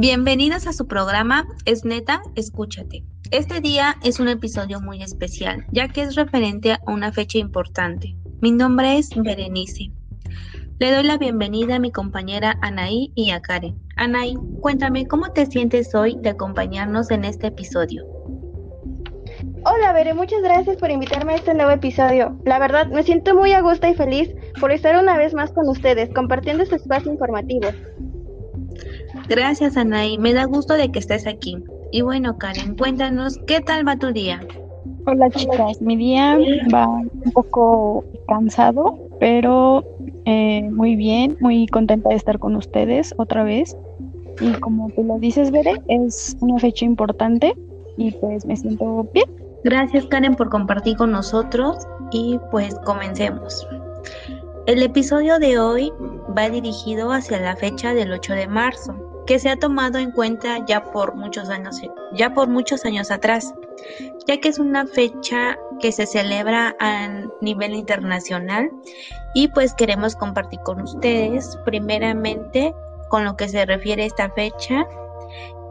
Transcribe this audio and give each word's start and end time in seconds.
Bienvenidos 0.00 0.68
a 0.68 0.72
su 0.72 0.86
programa 0.86 1.44
Es 1.64 1.84
Neta, 1.84 2.22
Escúchate. 2.36 3.02
Este 3.32 3.60
día 3.60 3.96
es 4.04 4.20
un 4.20 4.28
episodio 4.28 4.80
muy 4.80 5.02
especial, 5.02 5.66
ya 5.72 5.88
que 5.88 6.02
es 6.02 6.14
referente 6.14 6.74
a 6.74 6.80
una 6.86 7.10
fecha 7.10 7.38
importante. 7.38 8.14
Mi 8.40 8.52
nombre 8.52 8.96
es 8.96 9.10
Berenice. 9.12 9.90
Le 10.78 10.92
doy 10.92 11.02
la 11.02 11.18
bienvenida 11.18 11.74
a 11.74 11.80
mi 11.80 11.90
compañera 11.90 12.56
Anaí 12.62 13.10
y 13.16 13.32
a 13.32 13.40
Karen. 13.40 13.76
Anaí, 13.96 14.36
cuéntame 14.60 15.08
cómo 15.08 15.32
te 15.32 15.46
sientes 15.46 15.92
hoy 15.96 16.16
de 16.20 16.28
acompañarnos 16.28 17.10
en 17.10 17.24
este 17.24 17.48
episodio. 17.48 18.06
Hola, 19.64 19.92
Bere, 19.92 20.14
muchas 20.14 20.42
gracias 20.42 20.76
por 20.76 20.92
invitarme 20.92 21.32
a 21.32 21.36
este 21.36 21.54
nuevo 21.54 21.72
episodio. 21.72 22.38
La 22.44 22.60
verdad, 22.60 22.86
me 22.86 23.02
siento 23.02 23.34
muy 23.34 23.52
a 23.52 23.60
gusto 23.62 23.88
y 23.88 23.94
feliz 23.94 24.32
por 24.60 24.70
estar 24.70 24.96
una 24.96 25.18
vez 25.18 25.34
más 25.34 25.50
con 25.50 25.68
ustedes, 25.68 26.08
compartiendo 26.14 26.62
este 26.62 26.76
espacio 26.76 27.10
informativo. 27.10 27.68
Gracias, 29.28 29.76
Anaí. 29.76 30.16
Me 30.18 30.32
da 30.32 30.44
gusto 30.44 30.74
de 30.74 30.90
que 30.90 30.98
estés 30.98 31.26
aquí. 31.26 31.62
Y 31.92 32.02
bueno, 32.02 32.38
Karen, 32.38 32.76
cuéntanos, 32.76 33.38
¿qué 33.46 33.60
tal 33.60 33.86
va 33.86 33.96
tu 33.96 34.12
día? 34.12 34.40
Hola, 35.06 35.30
chicas. 35.30 35.80
Mi 35.82 35.96
día 35.96 36.38
va 36.72 36.86
un 36.88 37.32
poco 37.32 38.04
cansado, 38.26 38.98
pero 39.20 39.84
eh, 40.24 40.68
muy 40.70 40.96
bien, 40.96 41.36
muy 41.40 41.66
contenta 41.66 42.08
de 42.08 42.14
estar 42.16 42.38
con 42.38 42.56
ustedes 42.56 43.14
otra 43.18 43.42
vez. 43.42 43.76
Y 44.40 44.52
como 44.54 44.90
tú 44.90 45.02
lo 45.02 45.18
dices, 45.18 45.50
Bere, 45.50 45.82
es 45.88 46.36
una 46.40 46.58
fecha 46.58 46.84
importante 46.84 47.54
y 47.96 48.12
pues 48.12 48.46
me 48.46 48.56
siento 48.56 49.06
bien. 49.12 49.26
Gracias, 49.64 50.06
Karen, 50.06 50.36
por 50.36 50.48
compartir 50.48 50.96
con 50.96 51.10
nosotros 51.10 51.76
y 52.12 52.38
pues 52.50 52.74
comencemos. 52.86 53.66
El 54.66 54.82
episodio 54.82 55.38
de 55.38 55.58
hoy 55.58 55.92
va 56.36 56.50
dirigido 56.50 57.10
hacia 57.10 57.40
la 57.40 57.56
fecha 57.56 57.94
del 57.94 58.12
8 58.12 58.34
de 58.34 58.46
marzo, 58.46 59.07
que 59.28 59.38
se 59.38 59.50
ha 59.50 59.56
tomado 59.56 59.98
en 59.98 60.10
cuenta 60.10 60.64
ya 60.64 60.82
por 60.82 61.14
muchos 61.14 61.50
años, 61.50 61.82
ya 62.14 62.32
por 62.32 62.48
muchos 62.48 62.86
años 62.86 63.10
atrás, 63.10 63.52
ya 64.26 64.40
que 64.40 64.48
es 64.48 64.58
una 64.58 64.86
fecha 64.86 65.58
que 65.80 65.92
se 65.92 66.06
celebra 66.06 66.74
a 66.80 67.08
nivel 67.42 67.74
internacional 67.74 68.70
y 69.34 69.48
pues 69.48 69.74
queremos 69.74 70.16
compartir 70.16 70.60
con 70.60 70.80
ustedes 70.80 71.58
primeramente 71.66 72.74
con 73.10 73.26
lo 73.26 73.36
que 73.36 73.48
se 73.48 73.66
refiere 73.66 74.06
esta 74.06 74.30
fecha 74.30 74.86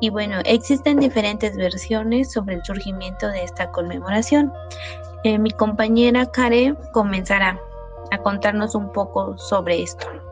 y 0.02 0.12
bueno, 0.12 0.38
existen 0.46 1.00
diferentes 1.00 1.58
versiones 1.58 2.32
sobre 2.32 2.56
el 2.56 2.64
surgimiento 2.64 3.28
de 3.28 3.44
esta 3.44 3.72
conmemoración. 3.72 4.54
Eh, 5.24 5.40
mi 5.40 5.50
compañera 5.50 6.28
Karen 6.28 6.78
comenzará 6.94 7.60
a 8.12 8.20
contarnos 8.20 8.76
un 8.76 8.92
poco 8.92 9.36
sobre 9.40 9.82
esto. 9.82 10.27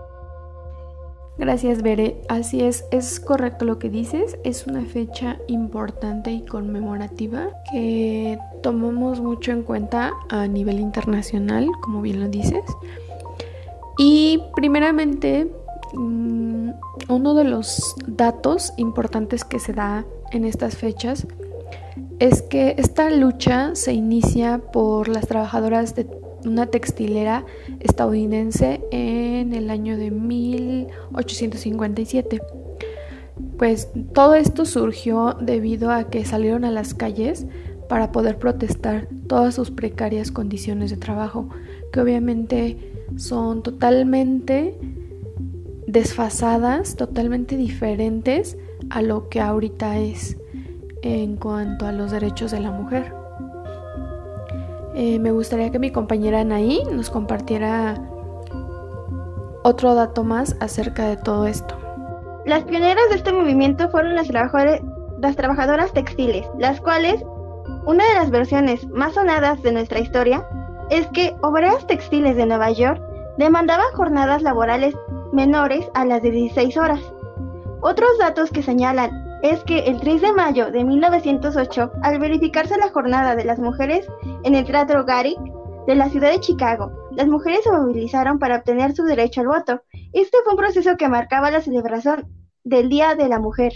Gracias, 1.38 1.81
Bere. 1.81 2.22
Así 2.30 2.61
es, 2.61 2.86
es 2.91 3.19
correcto 3.19 3.66
lo 3.66 3.78
que 3.78 3.89
dices. 3.89 4.38
Es 4.44 4.67
una 4.67 4.86
fecha 4.86 5.38
importante 5.47 6.31
y 6.31 6.45
conmemorativa 6.45 7.50
que 7.72 8.39
tomamos 8.64 9.19
mucho 9.19 9.52
en 9.52 9.63
cuenta 9.63 10.13
a 10.30 10.47
nivel 10.47 10.80
internacional, 10.80 11.67
como 11.81 12.02
bien 12.02 12.22
lo 12.22 12.30
dices. 12.30 12.63
Y 13.97 14.41
primeramente, 14.56 15.52
mm, 15.94 16.69
uno 17.09 17.33
de 17.33 17.44
los 17.44 17.95
datos 18.08 18.73
importantes 18.78 19.44
que 19.44 19.59
se 19.59 19.73
da 19.73 20.06
en 20.31 20.45
estas 20.45 20.78
fechas 20.78 21.28
es 22.19 22.41
que 22.41 22.75
esta 22.78 23.09
lucha 23.09 23.75
se 23.75 23.94
inicia 23.94 24.61
por 24.72 25.09
las 25.09 25.28
trabajadoras 25.28 25.96
de 25.96 26.06
una 26.45 26.67
textilera 26.67 27.45
estadounidense 27.79 28.81
en 28.91 29.53
el 29.53 29.69
año 29.69 29.97
de 29.97 30.11
1857. 30.11 32.41
Pues 33.57 33.89
todo 34.13 34.35
esto 34.35 34.66
surgió 34.66 35.35
debido 35.39 35.91
a 35.91 36.09
que 36.09 36.25
salieron 36.25 36.66
a 36.66 36.72
las 36.72 36.94
calles 36.94 37.45
para 37.89 38.11
poder 38.11 38.38
protestar 38.38 39.07
todas 39.28 39.55
sus 39.55 39.72
precarias 39.72 40.31
condiciones 40.31 40.91
de 40.91 40.97
trabajo, 40.97 41.50
que 41.91 42.00
obviamente 42.00 42.78
son 43.16 43.63
totalmente 43.63 44.78
desfasadas, 45.88 46.95
totalmente 46.95 47.57
diferentes 47.57 48.57
a 48.89 49.01
lo 49.01 49.29
que 49.29 49.41
ahorita 49.41 49.97
es 50.00 50.38
en 51.01 51.38
cuanto 51.38 51.85
a 51.85 51.91
los 51.91 52.11
derechos 52.11 52.51
de 52.51 52.59
la 52.59 52.72
mujer. 52.72 53.25
Eh, 54.95 55.19
me 55.19 55.31
gustaría 55.31 55.72
que 55.72 55.79
mi 55.79 55.91
compañera 55.91 56.39
Anaí 56.39 56.81
nos 56.89 57.09
compartiera 57.09 58.01
otro 59.63 59.94
dato 59.94 60.23
más 60.23 60.56
acerca 60.61 61.07
de 61.07 61.17
todo 61.17 61.47
esto. 61.47 61.75
Las 62.45 62.63
pioneras 62.63 63.03
de 63.09 63.16
este 63.16 63.34
movimiento 63.34 63.89
fueron 63.89 64.16
las, 64.16 64.29
las 64.29 65.35
trabajadoras 65.35 65.91
textiles, 65.91 66.45
las 66.59 66.79
cuales, 66.79 67.22
una 67.85 68.07
de 68.07 68.13
las 68.13 68.29
versiones 68.29 68.88
más 68.88 69.16
sonadas 69.16 69.61
de 69.63 69.73
nuestra 69.73 70.00
historia, 70.00 70.47
es 70.89 71.07
que 71.07 71.35
obreras 71.41 71.85
textiles 71.88 72.38
de 72.38 72.45
Nueva 72.45 72.72
York 72.72 73.01
demandaban 73.38 73.91
jornadas 73.95 74.44
laborales 74.44 74.95
menores 75.34 75.89
a 75.94 76.05
las 76.05 76.22
de 76.22 76.31
16 76.31 76.78
horas. 76.78 77.01
Otros 77.81 78.17
datos 78.17 78.50
que 78.50 78.63
señalan 78.63 79.25
es 79.51 79.63
que 79.63 79.79
el 79.79 80.00
3 80.00 80.22
de 80.22 80.33
mayo 80.33 80.72
de 80.72 80.83
1908, 80.83 81.91
al 82.01 82.19
verificarse 82.19 82.78
la 82.78 82.89
jornada 82.89 83.35
de 83.35 83.45
las 83.45 83.59
mujeres 83.59 84.07
en 84.44 84.56
el 84.56 84.66
Teatro 84.66 85.06
Garrick 85.06 85.39
de 85.85 85.95
la 85.95 86.09
ciudad 86.09 86.31
de 86.31 86.39
Chicago, 86.39 86.91
las 87.11 87.28
mujeres 87.28 87.61
se 87.63 87.72
movilizaron 87.72 88.39
para 88.39 88.57
obtener 88.57 88.95
su 88.95 89.03
derecho 89.03 89.41
al 89.41 89.47
voto. 89.47 89.84
Este 90.13 90.38
fue 90.44 90.53
un 90.53 90.57
proceso 90.57 90.97
que 90.97 91.09
marcaba 91.09 91.51
la 91.51 91.61
celebración 91.61 92.28
del 92.63 92.89
Día 92.89 93.13
de 93.13 93.29
la 93.29 93.39
Mujer. 93.39 93.73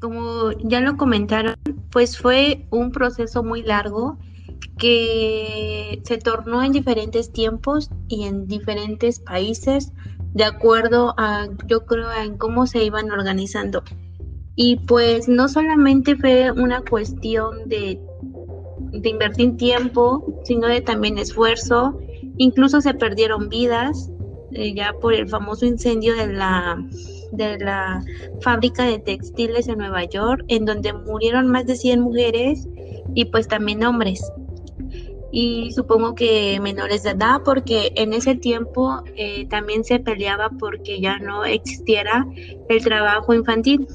Como 0.00 0.52
ya 0.62 0.80
lo 0.80 0.96
comentaron, 0.96 1.54
pues 1.90 2.18
fue 2.18 2.66
un 2.70 2.92
proceso 2.92 3.42
muy 3.42 3.62
largo 3.62 4.18
que 4.76 6.00
se 6.04 6.18
tornó 6.18 6.62
en 6.62 6.72
diferentes 6.72 7.32
tiempos 7.32 7.90
y 8.08 8.24
en 8.24 8.46
diferentes 8.46 9.20
países 9.20 9.92
de 10.34 10.44
acuerdo 10.44 11.14
a, 11.16 11.48
yo 11.66 11.86
creo, 11.86 12.12
en 12.12 12.36
cómo 12.36 12.66
se 12.66 12.84
iban 12.84 13.10
organizando. 13.10 13.82
Y 14.60 14.74
pues 14.74 15.28
no 15.28 15.48
solamente 15.48 16.16
fue 16.16 16.50
una 16.50 16.80
cuestión 16.80 17.68
de, 17.68 18.00
invertir 19.04 19.56
tiempo, 19.56 20.26
sino 20.42 20.66
de 20.66 20.80
también 20.80 21.16
esfuerzo. 21.16 21.96
Incluso 22.38 22.80
se 22.80 22.92
perdieron 22.92 23.48
vidas 23.48 24.10
eh, 24.50 24.74
ya 24.74 24.94
por 25.00 25.14
el 25.14 25.28
famoso 25.28 25.64
incendio 25.64 26.16
de 26.16 26.32
la, 26.32 26.84
de 27.30 27.56
la 27.60 28.04
fábrica 28.40 28.82
de 28.82 28.98
textiles 28.98 29.68
en 29.68 29.78
Nueva 29.78 30.02
York, 30.06 30.44
en 30.48 30.64
donde 30.64 30.92
murieron 30.92 31.46
más 31.46 31.64
de 31.64 31.76
100 31.76 32.00
mujeres 32.00 32.66
y 33.14 33.26
pues 33.26 33.46
también 33.46 33.84
hombres. 33.84 34.20
Y 35.30 35.70
supongo 35.70 36.16
que 36.16 36.58
menores 36.60 37.04
de 37.04 37.10
edad, 37.10 37.42
porque 37.44 37.92
en 37.94 38.12
ese 38.12 38.34
tiempo 38.34 39.04
eh, 39.14 39.46
también 39.46 39.84
se 39.84 40.00
peleaba 40.00 40.50
porque 40.58 41.00
ya 41.00 41.20
no 41.20 41.44
existiera 41.44 42.26
el 42.68 42.82
trabajo 42.82 43.32
infantil. 43.34 43.86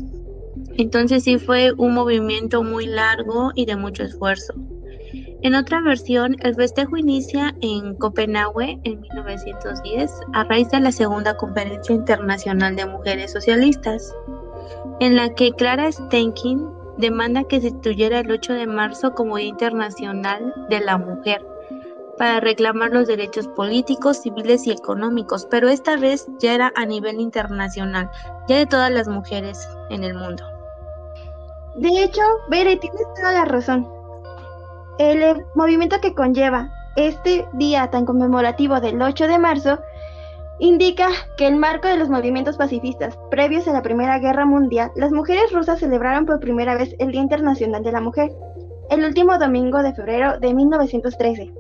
Entonces 0.78 1.24
sí 1.24 1.38
fue 1.38 1.72
un 1.78 1.94
movimiento 1.94 2.64
muy 2.64 2.86
largo 2.86 3.52
y 3.56 3.66
de 3.66 3.76
mucho 3.76 4.04
esfuerzo. 4.04 4.54
En 5.44 5.56
otra 5.56 5.82
versión, 5.82 6.38
el 6.40 6.56
festejo 6.56 6.96
inicia 6.96 7.54
en 7.62 7.96
Copenhague 7.96 8.80
en 8.84 9.02
1910 9.02 10.12
a 10.34 10.46
raíz 10.46 10.70
de 10.70 10.80
la 10.80 10.92
Segunda 10.92 11.36
Conferencia 11.36 11.94
Internacional 11.94 12.76
de 12.76 12.86
Mujeres 12.86 13.34
Socialistas, 13.34 14.16
en 15.02 15.18
la 15.18 15.36
que 15.36 15.52
Clara 15.52 15.92
Stenkin 15.92 16.66
demanda 16.98 17.44
que 17.44 17.60
se 17.60 17.68
instituyera 17.68 18.20
el 18.20 18.32
8 18.32 18.54
de 18.54 18.68
marzo 18.68 19.14
como 19.14 19.38
Día 19.38 19.48
Internacional 19.48 20.54
de 20.70 20.80
la 20.80 20.98
Mujer 20.98 21.46
para 22.18 22.40
reclamar 22.40 22.92
los 22.92 23.08
derechos 23.08 23.48
políticos, 23.50 24.22
civiles 24.22 24.68
y 24.68 24.72
económicos, 24.72 25.48
pero 25.50 25.68
esta 25.68 25.98
vez 25.98 26.28
ya 26.40 26.54
era 26.54 26.72
a 26.76 26.86
nivel 26.86 27.20
internacional, 27.20 28.10
ya 28.48 28.60
de 28.60 28.66
todas 28.66 28.92
las 28.92 29.08
mujeres 29.08 29.68
en 29.90 30.04
el 30.04 30.14
mundo. 30.14 30.53
De 31.76 32.04
hecho, 32.04 32.22
Bere, 32.50 32.78
tienes 32.78 33.02
toda 33.16 33.32
la 33.32 33.46
razón. 33.46 33.88
El 35.00 35.24
eh, 35.24 35.46
movimiento 35.56 36.00
que 36.02 36.14
conlleva 36.14 36.72
este 36.96 37.48
día 37.54 37.90
tan 37.90 38.06
conmemorativo 38.06 38.80
del 38.80 39.02
8 39.02 39.28
de 39.28 39.40
marzo 39.40 39.80
indica 40.60 41.08
que 41.36 41.48
en 41.48 41.58
marco 41.58 41.88
de 41.88 41.98
los 41.98 42.10
movimientos 42.10 42.58
pacifistas 42.58 43.18
previos 43.32 43.68
a 43.68 43.74
la 43.74 43.82
Primera 43.82 44.20
Guerra 44.20 44.46
Mundial, 44.46 44.92
las 44.96 45.12
mujeres 45.12 45.52
rusas 45.52 45.80
celebraron 45.80 46.28
por 46.28 46.40
primera 46.40 46.76
vez 46.76 46.96
el 47.00 47.12
Día 47.12 47.22
Internacional 47.22 47.84
de 47.84 47.92
la 47.92 48.02
Mujer, 48.02 48.32
el 48.92 49.04
último 49.04 49.40
domingo 49.40 49.82
de 49.82 49.96
febrero 49.96 50.40
de 50.40 50.54
1913. 50.54 51.52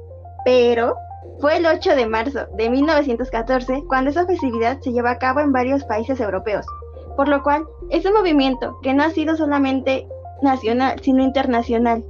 Pero 0.45 0.95
fue 1.39 1.57
el 1.57 1.65
8 1.65 1.95
de 1.95 2.05
marzo 2.05 2.45
de 2.55 2.69
1914 2.69 3.83
cuando 3.87 4.11
esa 4.11 4.27
festividad 4.27 4.79
se 4.81 4.91
lleva 4.91 5.09
a 5.09 5.17
cabo 5.17 5.39
en 5.39 5.51
varios 5.51 5.83
países 5.85 6.19
europeos 6.19 6.67
por 7.15 7.27
lo 7.27 7.43
cual 7.43 7.65
es 7.89 8.05
un 8.05 8.13
movimiento 8.13 8.79
que 8.81 8.93
no 8.93 9.03
ha 9.03 9.09
sido 9.11 9.35
solamente 9.35 10.07
nacional, 10.41 10.99
sino 11.01 11.23
internacional. 11.23 12.03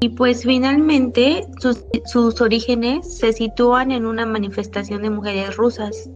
Y 0.00 0.08
pues 0.08 0.42
finalmente 0.42 1.46
sus, 1.60 1.84
sus, 2.06 2.40
orígenes 2.40 3.18
se 3.18 3.32
sitúan 3.32 3.92
en 3.92 4.04
una 4.04 4.26
manifestación 4.26 5.02
de 5.02 5.10
mujeres 5.10 5.56
rusas 5.56 6.10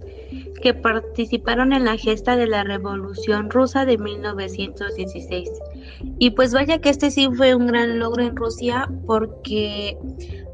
que 0.60 0.74
participaron 0.74 1.72
en 1.72 1.84
la 1.84 1.96
gesta 1.96 2.36
de 2.36 2.48
la 2.48 2.64
Revolución 2.64 3.48
Rusa 3.48 3.84
de 3.84 3.98
1916. 3.98 5.48
Y 6.18 6.30
pues 6.30 6.52
vaya 6.52 6.78
que 6.78 6.88
este 6.88 7.12
sí 7.12 7.28
fue 7.36 7.54
un 7.54 7.68
gran 7.68 8.00
logro 8.00 8.24
en 8.24 8.34
Rusia 8.34 8.90
porque 9.06 9.96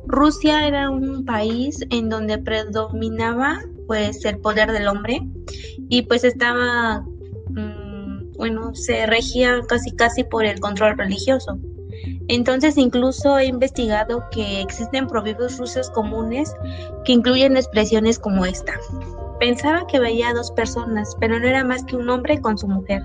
Rusia 0.06 0.66
era 0.66 0.90
un 0.90 1.24
país 1.24 1.84
en 1.90 2.08
donde 2.08 2.36
predominaba 2.36 3.60
pues 3.92 4.24
el 4.24 4.38
poder 4.38 4.72
del 4.72 4.88
hombre 4.88 5.20
y 5.90 6.00
pues 6.00 6.24
estaba, 6.24 7.04
mm, 7.50 8.32
bueno, 8.38 8.74
se 8.74 9.04
regía 9.04 9.60
casi 9.68 9.90
casi 9.92 10.24
por 10.24 10.46
el 10.46 10.60
control 10.60 10.96
religioso. 10.96 11.58
Entonces 12.28 12.78
incluso 12.78 13.38
he 13.38 13.44
investigado 13.44 14.24
que 14.30 14.62
existen 14.62 15.08
proverbios 15.08 15.58
rusos 15.58 15.90
comunes 15.90 16.54
que 17.04 17.12
incluyen 17.12 17.58
expresiones 17.58 18.18
como 18.18 18.46
esta. 18.46 18.72
Pensaba 19.38 19.86
que 19.86 20.00
veía 20.00 20.30
a 20.30 20.32
dos 20.32 20.52
personas, 20.52 21.14
pero 21.20 21.38
no 21.38 21.46
era 21.46 21.62
más 21.62 21.84
que 21.84 21.96
un 21.96 22.08
hombre 22.08 22.40
con 22.40 22.56
su 22.56 22.68
mujer. 22.68 23.02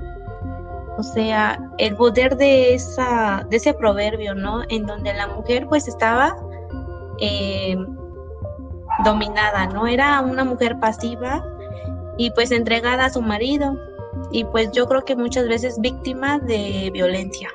O 0.97 1.03
sea, 1.03 1.59
el 1.79 1.97
poder 1.97 2.37
de, 2.37 2.75
esa, 2.75 3.45
de 3.49 3.57
ese 3.57 3.73
proverbio, 3.73 4.35
¿no? 4.35 4.61
En 4.69 4.85
donde 4.85 5.13
la 5.13 5.27
mujer 5.27 5.67
pues 5.67 5.89
estaba 5.89 6.33
eh, 7.19 7.75
dominada, 9.03 9.67
¿no? 9.67 9.87
Era 9.87 10.21
una 10.21 10.43
mujer 10.43 10.79
pasiva 10.79 11.43
y 12.17 12.31
pues 12.31 12.51
entregada 12.51 13.05
a 13.05 13.09
su 13.09 13.21
marido 13.21 13.77
y 14.31 14.43
pues 14.45 14.71
yo 14.71 14.87
creo 14.87 15.05
que 15.05 15.15
muchas 15.15 15.47
veces 15.47 15.79
víctima 15.79 16.39
de 16.39 16.89
violencia. 16.93 17.49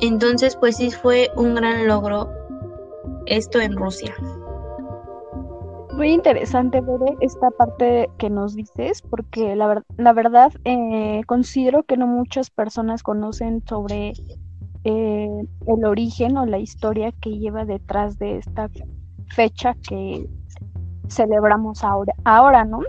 Entonces 0.00 0.56
pues 0.56 0.76
sí 0.76 0.90
fue 0.90 1.30
un 1.36 1.54
gran 1.54 1.86
logro 1.86 2.30
esto 3.26 3.60
en 3.60 3.76
Rusia. 3.76 4.14
Muy 5.92 6.12
interesante 6.12 6.80
ver 6.80 7.16
esta 7.20 7.50
parte 7.50 8.08
que 8.18 8.30
nos 8.30 8.54
dices, 8.54 9.02
porque 9.02 9.56
la, 9.56 9.82
la 9.96 10.12
verdad 10.12 10.52
eh, 10.64 11.22
considero 11.26 11.82
que 11.82 11.96
no 11.96 12.06
muchas 12.06 12.50
personas 12.50 13.02
conocen 13.02 13.64
sobre 13.66 14.12
eh, 14.84 15.44
el 15.66 15.84
origen 15.84 16.36
o 16.36 16.46
la 16.46 16.58
historia 16.58 17.10
que 17.20 17.38
lleva 17.38 17.64
detrás 17.64 18.16
de 18.18 18.38
esta 18.38 18.68
fecha 19.30 19.74
que 19.88 20.28
celebramos 21.08 21.84
ahora, 21.84 22.14
ahora, 22.24 22.64
¿no? 22.64 22.80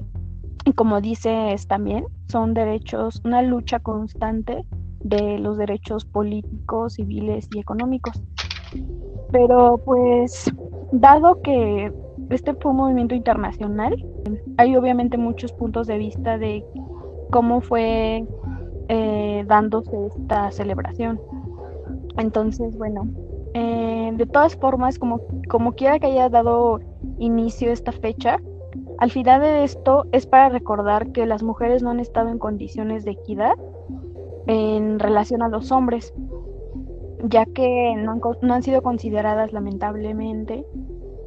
Y 0.65 0.73
como 0.73 1.01
dices 1.01 1.67
también, 1.67 2.05
son 2.27 2.53
derechos, 2.53 3.21
una 3.23 3.41
lucha 3.41 3.79
constante 3.79 4.65
de 5.03 5.39
los 5.39 5.57
derechos 5.57 6.05
políticos, 6.05 6.93
civiles 6.93 7.47
y 7.53 7.59
económicos. 7.59 8.21
Pero 9.31 9.79
pues, 9.85 10.51
dado 10.91 11.41
que 11.41 11.91
este 12.29 12.53
fue 12.55 12.71
un 12.71 12.77
movimiento 12.77 13.15
internacional, 13.15 13.95
hay 14.57 14.75
obviamente 14.75 15.17
muchos 15.17 15.51
puntos 15.53 15.87
de 15.87 15.97
vista 15.97 16.37
de 16.37 16.63
cómo 17.31 17.61
fue 17.61 18.25
eh, 18.89 19.43
dándose 19.47 20.07
esta 20.07 20.51
celebración. 20.51 21.19
Entonces, 22.17 22.77
bueno, 22.77 23.07
eh, 23.53 24.11
de 24.13 24.25
todas 24.25 24.55
formas, 24.55 24.99
como, 24.99 25.21
como 25.49 25.73
quiera 25.73 25.99
que 25.99 26.07
haya 26.07 26.29
dado 26.29 26.79
inicio 27.17 27.71
esta 27.71 27.91
fecha, 27.91 28.37
al 28.99 29.11
final 29.11 29.41
de 29.41 29.63
esto 29.63 30.05
es 30.11 30.25
para 30.25 30.49
recordar 30.49 31.11
que 31.11 31.25
las 31.25 31.41
mujeres 31.41 31.81
no 31.81 31.89
han 31.89 31.99
estado 31.99 32.29
en 32.29 32.37
condiciones 32.37 33.05
de 33.05 33.11
equidad 33.11 33.53
en 34.47 34.99
relación 34.99 35.41
a 35.41 35.49
los 35.49 35.71
hombres, 35.71 36.13
ya 37.23 37.45
que 37.45 37.95
no 37.97 38.11
han, 38.11 38.21
no 38.41 38.53
han 38.53 38.63
sido 38.63 38.81
consideradas 38.81 39.53
lamentablemente 39.53 40.65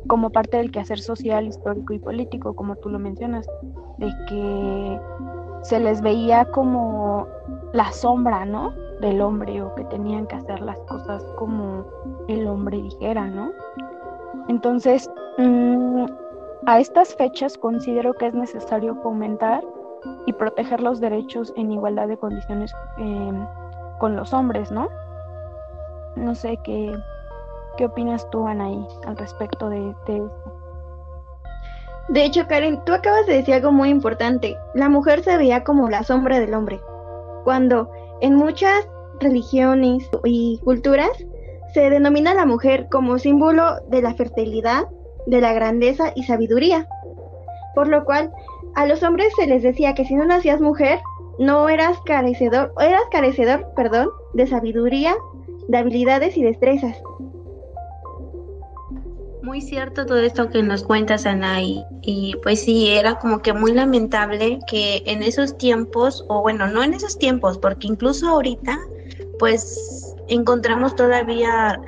como 0.06 0.30
parte 0.30 0.56
del 0.56 0.70
quehacer 0.70 1.00
social, 1.00 1.46
histórico 1.46 1.92
y 1.92 1.98
político, 1.98 2.54
como 2.54 2.76
tú 2.76 2.88
lo 2.88 2.98
mencionas, 2.98 3.46
de 3.98 4.12
que 4.28 5.00
se 5.62 5.78
les 5.78 6.00
veía 6.00 6.44
como 6.46 7.26
la 7.72 7.90
sombra, 7.92 8.44
¿no? 8.44 8.72
Del 9.02 9.20
hombre 9.20 9.60
o 9.60 9.75
que 9.75 9.84
tenían 9.84 10.26
que 10.26 10.37
hacer 10.37 10.60
las 10.60 10.78
cosas 10.81 11.22
como 11.37 11.84
el 12.28 12.46
hombre 12.46 12.81
dijera, 12.81 13.26
¿no? 13.26 13.52
Entonces, 14.49 15.10
mm, 15.37 16.06
a 16.66 16.81
estas 16.81 17.14
fechas 17.16 17.58
considero 17.58 18.14
que 18.14 18.28
es 18.28 18.34
necesario 18.34 18.94
fomentar 19.02 19.62
y 20.26 20.32
proteger 20.32 20.81
los 20.81 21.00
derechos 21.00 21.52
en 21.56 21.72
igualdad 21.72 22.08
de 22.08 22.16
condiciones 22.16 22.72
em, 22.96 23.46
con 23.99 24.16
los 24.16 24.32
hombres, 24.32 24.70
¿no? 24.70 24.88
No 26.16 26.34
sé 26.34 26.58
qué, 26.64 26.96
qué 27.76 27.87
opinas 27.87 28.28
tú, 28.31 28.46
Anaí, 28.46 28.87
al 29.06 29.16
respecto 29.16 29.69
de, 29.69 29.94
de 30.06 30.16
esto. 30.16 30.52
De 32.08 32.25
hecho, 32.25 32.46
Karen, 32.48 32.84
tú 32.84 32.93
acabas 32.93 33.26
de 33.26 33.34
decir 33.34 33.55
algo 33.55 33.72
muy 33.72 33.88
importante. 33.88 34.56
La 34.75 34.88
mujer 34.88 35.22
se 35.22 35.37
veía 35.37 35.64
como 35.64 35.88
la 35.88 36.02
sombra 36.02 36.40
del 36.40 36.55
hombre, 36.55 36.81
cuando 37.44 37.90
en 38.22 38.36
muchas 38.36 38.88
religiones 39.20 40.08
y 40.24 40.58
culturas 40.64 41.10
se 41.74 41.90
denomina 41.90 42.30
a 42.30 42.34
la 42.34 42.46
mujer 42.46 42.86
como 42.90 43.19
símbolo 43.19 43.80
de 43.88 44.00
la 44.00 44.14
fertilidad, 44.14 44.84
de 45.26 45.40
la 45.40 45.52
grandeza 45.52 46.12
y 46.14 46.22
sabiduría. 46.22 46.86
Por 47.74 47.88
lo 47.88 48.04
cual, 48.04 48.32
a 48.74 48.86
los 48.86 49.02
hombres 49.02 49.32
se 49.36 49.46
les 49.46 49.62
decía 49.62 49.94
que 49.94 50.04
si 50.04 50.14
no 50.14 50.24
nacías 50.24 50.60
mujer, 50.60 51.00
no 51.38 51.69
eras 51.69 51.98
carecedor, 52.04 52.72
eras 52.80 53.02
carecedor, 53.10 53.66
perdón, 53.74 54.08
de 54.34 54.46
sabiduría, 54.46 55.14
de 55.69 55.78
habilidades 55.78 56.36
y 56.36 56.44
destrezas. 56.44 57.02
Muy 59.42 59.60
cierto 59.60 60.06
todo 60.06 60.18
esto 60.18 60.50
que 60.50 60.62
nos 60.62 60.84
cuentas, 60.84 61.26
Ana, 61.26 61.60
y, 61.60 62.34
pues 62.44 62.62
sí, 62.62 62.90
era 62.90 63.18
como 63.18 63.42
que 63.42 63.52
muy 63.52 63.72
lamentable 63.72 64.60
que 64.68 65.02
en 65.06 65.22
esos 65.22 65.58
tiempos, 65.58 66.24
o 66.28 66.42
bueno, 66.42 66.68
no 66.68 66.82
en 66.82 66.94
esos 66.94 67.18
tiempos, 67.18 67.58
porque 67.58 67.88
incluso 67.88 68.28
ahorita, 68.28 68.78
pues 69.40 70.14
encontramos 70.28 70.94
todavía 70.94 71.80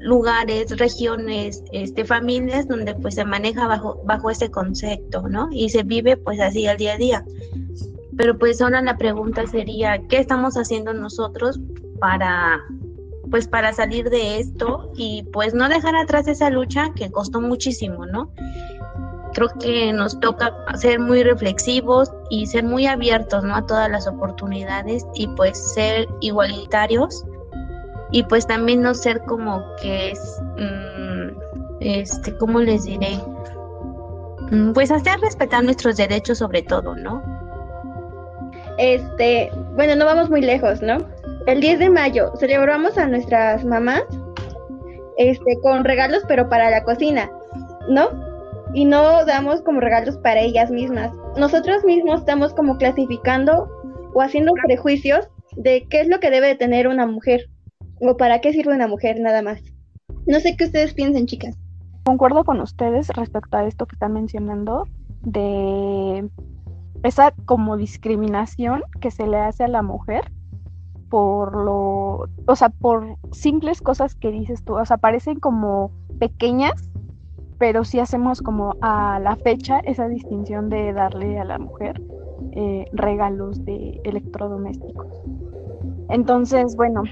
lugares, 0.00 0.76
regiones, 0.76 1.64
este, 1.72 2.04
familias 2.04 2.68
donde 2.68 2.94
pues 2.94 3.14
se 3.14 3.24
maneja 3.24 3.66
bajo, 3.66 4.00
bajo 4.04 4.28
ese 4.30 4.50
concepto, 4.50 5.26
¿no? 5.28 5.48
Y 5.50 5.70
se 5.70 5.82
vive 5.82 6.18
pues 6.18 6.40
así 6.40 6.66
al 6.66 6.76
día 6.76 6.92
a 6.94 6.98
día. 6.98 7.24
Pero 8.16 8.38
pues 8.38 8.60
ahora 8.60 8.82
la 8.82 8.98
pregunta 8.98 9.46
sería, 9.46 9.98
¿qué 10.08 10.18
estamos 10.18 10.58
haciendo 10.58 10.92
nosotros 10.92 11.58
para 11.98 12.62
pues 13.30 13.46
para 13.46 13.72
salir 13.72 14.10
de 14.10 14.38
esto 14.38 14.90
y 14.96 15.24
pues 15.32 15.54
no 15.54 15.68
dejar 15.68 15.96
atrás 15.96 16.28
esa 16.28 16.50
lucha 16.50 16.92
que 16.94 17.10
costó 17.10 17.40
muchísimo, 17.40 18.06
¿no? 18.06 18.30
Creo 19.34 19.48
que 19.60 19.92
nos 19.92 20.18
toca 20.20 20.52
ser 20.76 21.00
muy 21.00 21.22
reflexivos 21.22 22.12
y 22.28 22.46
ser 22.46 22.64
muy 22.64 22.86
abiertos, 22.86 23.44
¿no? 23.44 23.54
A 23.54 23.66
todas 23.66 23.90
las 23.90 24.06
oportunidades 24.06 25.06
y 25.14 25.26
pues 25.28 25.56
ser 25.74 26.08
igualitarios 26.20 27.24
y 28.10 28.22
pues 28.24 28.46
también 28.46 28.82
no 28.82 28.92
ser 28.94 29.20
como 29.22 29.64
que 29.80 30.10
es, 30.10 30.42
mm, 30.58 31.28
este, 31.80 32.36
¿cómo 32.36 32.60
les 32.60 32.84
diré? 32.84 33.18
Mm, 34.50 34.72
pues 34.74 34.90
hacer 34.90 35.18
respetar 35.20 35.64
nuestros 35.64 35.96
derechos 35.96 36.38
sobre 36.38 36.62
todo, 36.62 36.94
¿no? 36.94 37.22
Este, 38.76 39.50
bueno, 39.74 39.96
no 39.96 40.04
vamos 40.04 40.28
muy 40.28 40.42
lejos, 40.42 40.82
¿no? 40.82 40.98
El 41.46 41.60
10 41.60 41.80
de 41.80 41.90
mayo 41.90 42.32
celebramos 42.38 42.96
a 42.98 43.08
nuestras 43.08 43.64
mamás 43.64 44.04
este, 45.16 45.58
con 45.60 45.84
regalos, 45.84 46.22
pero 46.28 46.48
para 46.48 46.70
la 46.70 46.84
cocina, 46.84 47.30
¿no? 47.88 48.08
Y 48.74 48.84
no 48.84 49.24
damos 49.24 49.60
como 49.62 49.80
regalos 49.80 50.16
para 50.18 50.40
ellas 50.40 50.70
mismas. 50.70 51.10
Nosotros 51.36 51.84
mismos 51.84 52.20
estamos 52.20 52.54
como 52.54 52.78
clasificando 52.78 53.68
o 54.14 54.22
haciendo 54.22 54.52
prejuicios 54.64 55.28
de 55.56 55.84
qué 55.90 56.00
es 56.00 56.08
lo 56.08 56.20
que 56.20 56.30
debe 56.30 56.46
de 56.46 56.54
tener 56.54 56.86
una 56.86 57.06
mujer 57.06 57.50
o 58.00 58.16
para 58.16 58.40
qué 58.40 58.52
sirve 58.52 58.74
una 58.74 58.86
mujer 58.86 59.18
nada 59.20 59.42
más. 59.42 59.60
No 60.26 60.38
sé 60.38 60.56
qué 60.56 60.66
ustedes 60.66 60.94
piensan, 60.94 61.26
chicas. 61.26 61.56
Concuerdo 62.04 62.44
con 62.44 62.60
ustedes 62.60 63.08
respecto 63.08 63.56
a 63.56 63.66
esto 63.66 63.86
que 63.86 63.96
están 63.96 64.12
mencionando 64.12 64.86
de 65.22 66.28
esa 67.02 67.34
como 67.46 67.76
discriminación 67.76 68.84
que 69.00 69.10
se 69.10 69.26
le 69.26 69.38
hace 69.38 69.64
a 69.64 69.68
la 69.68 69.82
mujer 69.82 70.30
por 71.12 71.54
lo, 71.54 72.26
o 72.46 72.56
sea, 72.56 72.70
por 72.70 73.18
simples 73.32 73.82
cosas 73.82 74.14
que 74.14 74.30
dices 74.30 74.64
tú, 74.64 74.78
o 74.78 74.86
sea, 74.86 74.96
parecen 74.96 75.40
como 75.40 75.90
pequeñas, 76.18 76.88
pero 77.58 77.84
sí 77.84 77.98
hacemos 77.98 78.40
como 78.40 78.76
a 78.80 79.20
la 79.20 79.36
fecha 79.36 79.80
esa 79.80 80.08
distinción 80.08 80.70
de 80.70 80.94
darle 80.94 81.38
a 81.38 81.44
la 81.44 81.58
mujer 81.58 82.00
eh, 82.52 82.86
regalos 82.94 83.62
de 83.66 84.00
electrodomésticos. 84.04 85.06
Entonces, 86.08 86.76
bueno, 86.76 87.02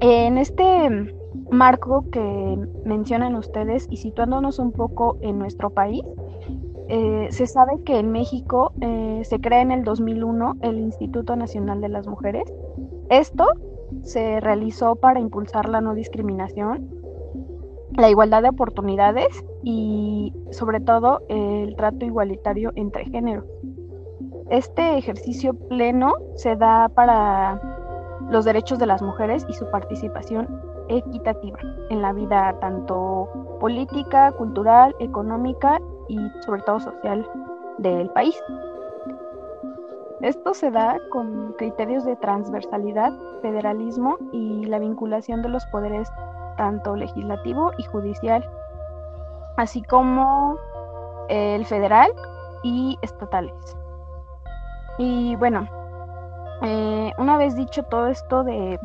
en 0.00 0.38
este 0.38 1.14
marco 1.50 2.06
que 2.10 2.58
mencionan 2.86 3.36
ustedes 3.36 3.86
y 3.90 3.98
situándonos 3.98 4.58
un 4.58 4.72
poco 4.72 5.18
en 5.20 5.38
nuestro 5.38 5.68
país, 5.68 6.02
eh, 6.88 7.28
se 7.30 7.46
sabe 7.46 7.82
que 7.84 7.98
en 7.98 8.12
México 8.12 8.72
eh, 8.80 9.20
se 9.24 9.42
crea 9.42 9.60
en 9.60 9.72
el 9.72 9.84
2001 9.84 10.56
el 10.62 10.78
Instituto 10.78 11.36
Nacional 11.36 11.82
de 11.82 11.90
las 11.90 12.06
Mujeres 12.06 12.50
esto 13.10 13.44
se 14.02 14.40
realizó 14.40 14.96
para 14.96 15.20
impulsar 15.20 15.68
la 15.68 15.80
no 15.80 15.94
discriminación, 15.94 16.88
la 17.96 18.08
igualdad 18.08 18.42
de 18.42 18.48
oportunidades 18.48 19.44
y 19.62 20.32
sobre 20.52 20.80
todo 20.80 21.20
el 21.28 21.74
trato 21.76 22.06
igualitario 22.06 22.72
entre 22.76 23.04
géneros. 23.04 23.44
Este 24.48 24.96
ejercicio 24.96 25.54
pleno 25.54 26.14
se 26.36 26.56
da 26.56 26.88
para 26.88 27.60
los 28.30 28.44
derechos 28.44 28.78
de 28.78 28.86
las 28.86 29.02
mujeres 29.02 29.44
y 29.48 29.54
su 29.54 29.68
participación 29.70 30.48
equitativa 30.88 31.58
en 31.90 32.02
la 32.02 32.12
vida 32.12 32.56
tanto 32.60 33.28
política, 33.60 34.32
cultural, 34.32 34.94
económica 35.00 35.80
y 36.08 36.18
sobre 36.44 36.62
todo 36.62 36.80
social 36.80 37.28
del 37.78 38.08
país. 38.10 38.40
Esto 40.22 40.52
se 40.52 40.70
da 40.70 40.98
con 41.10 41.54
criterios 41.54 42.04
de 42.04 42.14
transversalidad, 42.16 43.12
federalismo 43.40 44.18
y 44.32 44.66
la 44.66 44.78
vinculación 44.78 45.40
de 45.40 45.48
los 45.48 45.64
poderes 45.66 46.10
tanto 46.58 46.94
legislativo 46.94 47.70
y 47.78 47.84
judicial, 47.84 48.46
así 49.56 49.82
como 49.82 50.58
el 51.30 51.64
federal 51.64 52.10
y 52.62 52.98
estatales. 53.00 53.54
Y 54.98 55.36
bueno, 55.36 55.66
eh, 56.62 57.12
una 57.16 57.38
vez 57.38 57.56
dicho 57.56 57.82
todo 57.84 58.08
esto 58.08 58.44
de, 58.44 58.78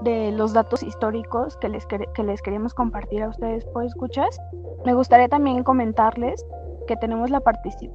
de 0.00 0.32
los 0.32 0.52
datos 0.52 0.82
históricos 0.82 1.56
que 1.58 1.68
les, 1.68 1.86
que 1.86 2.22
les 2.24 2.42
queremos 2.42 2.74
compartir 2.74 3.22
a 3.22 3.28
ustedes 3.28 3.64
por 3.66 3.84
escuchas, 3.84 4.40
me 4.84 4.94
gustaría 4.94 5.28
también 5.28 5.62
comentarles 5.62 6.44
que 6.88 6.96
tenemos 6.96 7.30
la, 7.30 7.40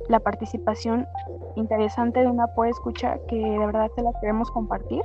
la 0.07 0.19
participación 0.19 1.05
interesante 1.55 2.21
de 2.21 2.27
una 2.27 2.47
poe 2.47 2.69
escucha 2.69 3.17
que 3.27 3.35
de 3.35 3.57
verdad 3.57 3.91
te 3.95 4.03
la 4.03 4.13
queremos 4.21 4.50
compartir 4.51 5.01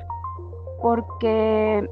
porque 0.80 1.90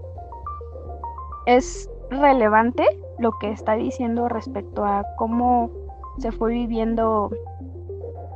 es 1.47 1.91
relevante 2.11 2.85
lo 3.19 3.33
que 3.39 3.51
está 3.51 3.73
diciendo 3.75 4.29
respecto 4.29 4.85
a 4.85 5.05
cómo 5.17 5.71
se 6.19 6.31
fue 6.31 6.53
viviendo 6.53 7.31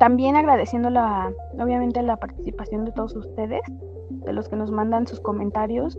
también 0.01 0.35
agradeciendo 0.35 0.89
la, 0.89 1.31
obviamente 1.59 2.03
la 2.03 2.17
participación 2.17 2.87
de 2.87 2.93
todos 2.93 3.15
ustedes, 3.15 3.61
de 4.09 4.33
los 4.33 4.49
que 4.49 4.57
nos 4.57 4.71
mandan 4.71 5.07
sus 5.07 5.21
comentarios 5.21 5.99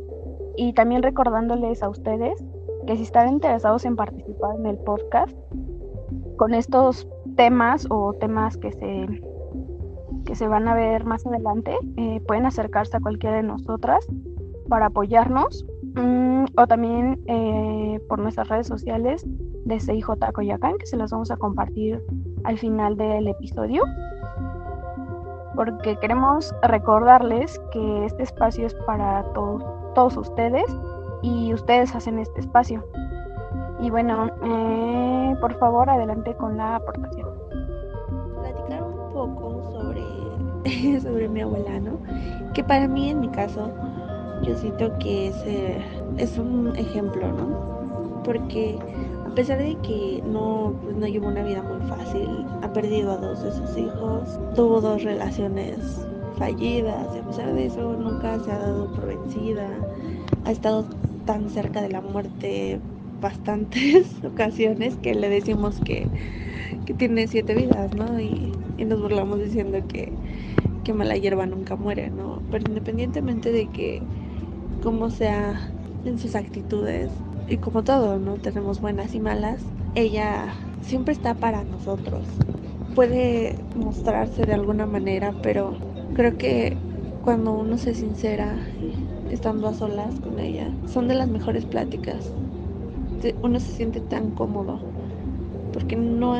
y 0.57 0.73
también 0.73 1.03
recordándoles 1.03 1.83
a 1.83 1.89
ustedes 1.89 2.43
que 2.87 2.97
si 2.97 3.03
están 3.03 3.29
interesados 3.29 3.85
en 3.85 3.95
participar 3.95 4.55
en 4.55 4.65
el 4.65 4.77
podcast 4.79 5.37
con 6.37 6.55
estos 6.55 7.07
temas 7.35 7.87
o 7.89 8.13
temas 8.13 8.57
que 8.57 8.71
se 8.71 9.21
que 10.25 10.35
se 10.35 10.47
van 10.47 10.67
a 10.67 10.75
ver 10.75 11.05
más 11.05 11.25
adelante, 11.25 11.75
eh, 11.97 12.21
pueden 12.27 12.45
acercarse 12.45 12.97
a 12.97 12.99
cualquiera 12.99 13.37
de 13.37 13.43
nosotras 13.43 14.05
para 14.69 14.87
apoyarnos 14.87 15.65
mm, 15.95 16.45
o 16.57 16.67
también 16.67 17.19
eh, 17.27 17.99
por 18.07 18.19
nuestras 18.19 18.47
redes 18.47 18.67
sociales 18.67 19.25
de 19.65 19.79
CIJ 19.79 20.31
Coyacán, 20.33 20.77
que 20.77 20.85
se 20.85 20.97
las 20.97 21.11
vamos 21.11 21.31
a 21.31 21.37
compartir 21.37 22.01
al 22.43 22.57
final 22.57 22.97
del 22.97 23.27
episodio, 23.27 23.83
porque 25.55 25.97
queremos 25.97 26.53
recordarles 26.63 27.59
que 27.71 28.05
este 28.05 28.23
espacio 28.23 28.67
es 28.67 28.75
para 28.85 29.23
todos, 29.33 29.63
todos 29.93 30.17
ustedes 30.17 30.65
y 31.21 31.53
ustedes 31.53 31.93
hacen 31.95 32.19
este 32.19 32.39
espacio. 32.39 32.83
Y 33.81 33.89
bueno, 33.89 34.29
eh, 34.43 35.35
por 35.41 35.57
favor, 35.57 35.89
adelante 35.89 36.35
con 36.35 36.55
la 36.55 36.75
aportación. 36.75 37.29
Platicar 38.39 38.83
un 38.83 39.11
poco 39.11 39.63
sobre, 39.71 40.99
sobre 41.01 41.27
mi 41.27 41.41
abuela, 41.41 41.79
¿no? 41.79 41.97
Que 42.53 42.63
para 42.63 42.87
mí, 42.87 43.09
en 43.09 43.21
mi 43.21 43.29
caso, 43.29 43.71
yo 44.43 44.55
siento 44.55 44.97
que 44.99 45.29
es, 45.29 45.35
eh, 45.45 45.81
es 46.17 46.37
un 46.37 46.75
ejemplo, 46.75 47.27
¿no? 47.27 48.21
Porque 48.23 48.77
a 49.31 49.33
pesar 49.33 49.57
de 49.57 49.75
que 49.77 50.21
no, 50.27 50.73
pues 50.83 50.95
no 50.95 51.07
llevó 51.07 51.29
una 51.29 51.41
vida 51.41 51.63
muy 51.63 51.81
fácil, 51.87 52.45
ha 52.61 52.71
perdido 52.73 53.13
a 53.13 53.17
dos 53.17 53.41
de 53.41 53.51
sus 53.51 53.77
hijos, 53.77 54.39
tuvo 54.55 54.81
dos 54.81 55.03
relaciones 55.03 56.05
fallidas 56.37 57.07
y 57.15 57.19
a 57.19 57.23
pesar 57.23 57.53
de 57.53 57.65
eso 57.65 57.93
nunca 57.93 58.37
se 58.39 58.51
ha 58.51 58.59
dado 58.59 58.91
por 58.91 59.07
vencida, 59.07 59.69
ha 60.43 60.51
estado 60.51 60.85
tan 61.25 61.49
cerca 61.49 61.81
de 61.81 61.89
la 61.89 62.01
muerte 62.01 62.79
bastantes 63.21 64.23
ocasiones 64.25 64.97
que 64.99 65.15
le 65.15 65.29
decimos 65.29 65.81
que, 65.81 66.11
que 66.85 66.93
tiene 66.95 67.27
siete 67.27 67.55
vidas, 67.55 67.93
¿no? 67.93 68.19
Y, 68.19 68.65
y, 68.77 68.85
nos 68.85 69.01
burlamos 69.01 69.39
diciendo 69.39 69.79
que, 69.87 70.19
que 70.83 70.93
mala 70.93 71.17
hierba 71.17 71.47
nunca 71.47 71.75
muere, 71.77 72.11
¿no? 72.11 72.47
Pero 72.49 72.65
independientemente 72.67 73.51
de 73.51 73.71
que 73.71 74.09
como 74.79 75.09
sea 75.09 75.77
en 76.03 76.19
sus 76.19 76.35
actitudes, 76.35 77.23
y 77.47 77.59
como 77.59 77.83
todo, 77.83 78.19
¿no? 78.19 78.39
Tenemos 78.39 78.79
buenas 78.79 79.13
y 79.15 79.19
malas. 79.19 79.73
Ella 79.93 80.55
siempre 80.81 81.13
está 81.13 81.39
para 81.39 81.63
nosotros. 81.65 82.43
Puede 82.93 83.67
mostrarse 83.73 84.45
de 84.45 84.53
alguna 84.53 84.85
manera, 84.87 85.39
pero 85.41 85.85
creo 86.13 86.37
que 86.37 86.83
cuando 87.21 87.53
uno 87.53 87.77
se 87.77 87.93
sincera 87.95 88.67
estando 89.27 89.67
a 89.67 89.73
solas 89.73 90.19
con 90.19 90.39
ella, 90.39 90.79
son 90.85 91.07
de 91.07 91.15
las 91.15 91.29
mejores 91.29 91.65
pláticas. 91.65 92.35
Uno 93.41 93.59
se 93.59 93.71
siente 93.71 94.01
tan 94.01 94.31
cómodo 94.31 94.81
porque 95.73 95.95
no, 95.95 96.35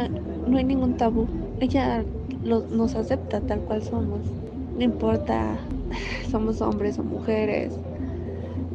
no 0.47 0.57
hay 0.57 0.63
ningún 0.63 0.97
tabú. 0.97 1.27
Ella 1.59 2.05
nos 2.43 2.95
acepta 2.95 3.41
tal 3.41 3.61
cual 3.61 3.83
somos. 3.83 4.21
No 4.75 4.83
importa, 4.83 5.59
somos 6.31 6.61
hombres 6.61 6.97
o 6.99 7.03
mujeres, 7.03 7.73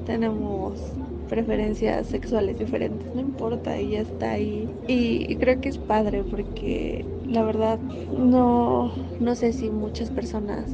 tenemos 0.06 0.80
preferencias 1.28 2.06
sexuales 2.06 2.58
diferentes, 2.58 3.12
no 3.14 3.20
importa, 3.20 3.76
ella 3.76 4.00
está 4.00 4.32
ahí. 4.32 4.70
Y, 4.86 5.36
creo 5.36 5.60
que 5.60 5.68
es 5.68 5.78
padre 5.78 6.22
porque 6.24 7.04
la 7.24 7.42
verdad 7.42 7.80
no, 8.12 8.92
no 9.18 9.34
sé 9.34 9.52
si 9.52 9.68
muchas 9.70 10.10
personas, 10.10 10.70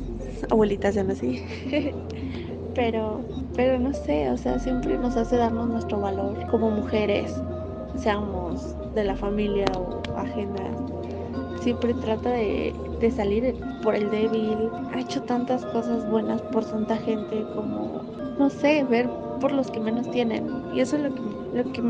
abuelitas 0.50 0.94
sean 0.94 1.10
así, 1.10 1.40
pero, 2.74 3.24
pero 3.54 3.78
no 3.78 3.92
sé, 3.92 4.30
o 4.30 4.36
sea, 4.36 4.58
siempre 4.58 4.96
nos 4.98 5.16
hace 5.16 5.36
darnos 5.36 5.68
nuestro 5.68 6.00
valor 6.00 6.46
como 6.50 6.70
mujeres, 6.70 7.40
seamos 7.96 8.74
de 8.94 9.04
la 9.04 9.16
familia 9.16 9.66
o 9.76 10.02
ajenas. 10.16 10.76
Siempre 11.60 11.94
trata 11.94 12.30
de, 12.30 12.74
de 13.00 13.10
salir 13.10 13.54
por 13.82 13.94
el 13.94 14.10
débil. 14.10 14.68
Ha 14.92 15.00
hecho 15.00 15.22
tantas 15.22 15.64
cosas 15.66 16.08
buenas 16.10 16.40
por 16.42 16.64
tanta 16.64 16.96
gente 16.96 17.44
como, 17.54 18.02
no 18.38 18.50
sé, 18.50 18.84
ver 18.84 19.08
por 19.40 19.52
los 19.52 19.70
que 19.70 19.80
menos 19.80 20.10
tienen. 20.10 20.50
Y 20.74 20.80
eso 20.80 20.96
es 20.96 21.02
lo 21.02 21.14
que, 21.14 21.20
lo 21.54 21.72
que 21.72 21.82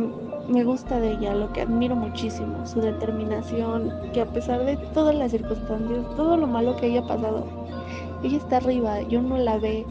me 0.48 0.64
gusta 0.64 1.00
de 1.00 1.12
ella, 1.12 1.34
lo 1.34 1.52
que 1.52 1.62
admiro 1.62 1.94
muchísimo, 1.94 2.66
su 2.66 2.80
determinación, 2.80 3.92
que 4.12 4.20
a 4.20 4.26
pesar 4.26 4.64
de 4.64 4.76
todas 4.92 5.14
las 5.14 5.30
circunstancias, 5.30 6.04
todo 6.16 6.36
lo 6.36 6.46
malo 6.46 6.76
que 6.76 6.86
haya 6.86 7.02
pasado, 7.06 7.46
ella 8.22 8.38
está 8.38 8.58
arriba, 8.58 9.00
yo 9.02 9.22
no 9.22 9.36
la 9.38 9.58
ve 9.58 9.86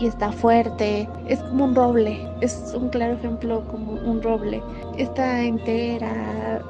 y 0.00 0.06
está 0.06 0.32
fuerte, 0.32 1.06
es 1.28 1.38
como 1.40 1.66
un 1.66 1.74
roble, 1.74 2.26
es 2.40 2.74
un 2.74 2.88
claro 2.88 3.14
ejemplo 3.14 3.66
como 3.68 3.92
un 3.92 4.22
roble, 4.22 4.62
está 4.96 5.42
entera, 5.42 6.62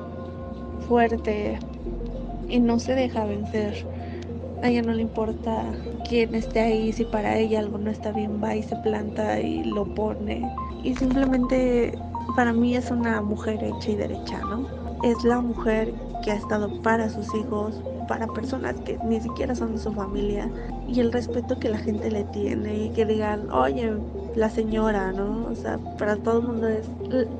fuerte 0.88 1.60
y 2.48 2.58
no 2.58 2.80
se 2.80 2.94
deja 2.94 3.24
vencer. 3.24 3.86
A 4.62 4.68
ella 4.68 4.82
no 4.82 4.92
le 4.92 5.02
importa 5.02 5.64
quién 6.08 6.34
esté 6.34 6.60
ahí, 6.60 6.92
si 6.92 7.04
para 7.04 7.38
ella 7.38 7.60
algo 7.60 7.78
no 7.78 7.90
está 7.90 8.10
bien, 8.10 8.42
va 8.42 8.56
y 8.56 8.64
se 8.64 8.74
planta 8.76 9.40
y 9.40 9.62
lo 9.62 9.86
pone. 9.94 10.44
Y 10.82 10.96
simplemente 10.96 11.96
para 12.34 12.52
mí 12.52 12.74
es 12.74 12.90
una 12.90 13.22
mujer 13.22 13.62
hecha 13.62 13.90
y 13.92 13.96
derecha, 13.96 14.40
¿no? 14.40 14.79
Es 15.02 15.24
la 15.24 15.40
mujer 15.40 15.94
que 16.22 16.32
ha 16.32 16.34
estado 16.34 16.82
para 16.82 17.08
sus 17.08 17.34
hijos, 17.34 17.82
para 18.06 18.26
personas 18.28 18.80
que 18.80 18.98
ni 19.04 19.20
siquiera 19.20 19.54
son 19.54 19.72
de 19.72 19.78
su 19.78 19.92
familia 19.92 20.50
y 20.86 21.00
el 21.00 21.12
respeto 21.12 21.58
que 21.58 21.70
la 21.70 21.78
gente 21.78 22.10
le 22.10 22.24
tiene 22.24 22.84
y 22.86 22.90
que 22.90 23.06
digan, 23.06 23.50
oye, 23.50 23.92
la 24.34 24.50
señora, 24.50 25.12
¿no? 25.12 25.46
O 25.46 25.54
sea, 25.54 25.78
para 25.96 26.16
todo 26.16 26.40
el 26.40 26.46
mundo 26.46 26.68
es, 26.68 26.90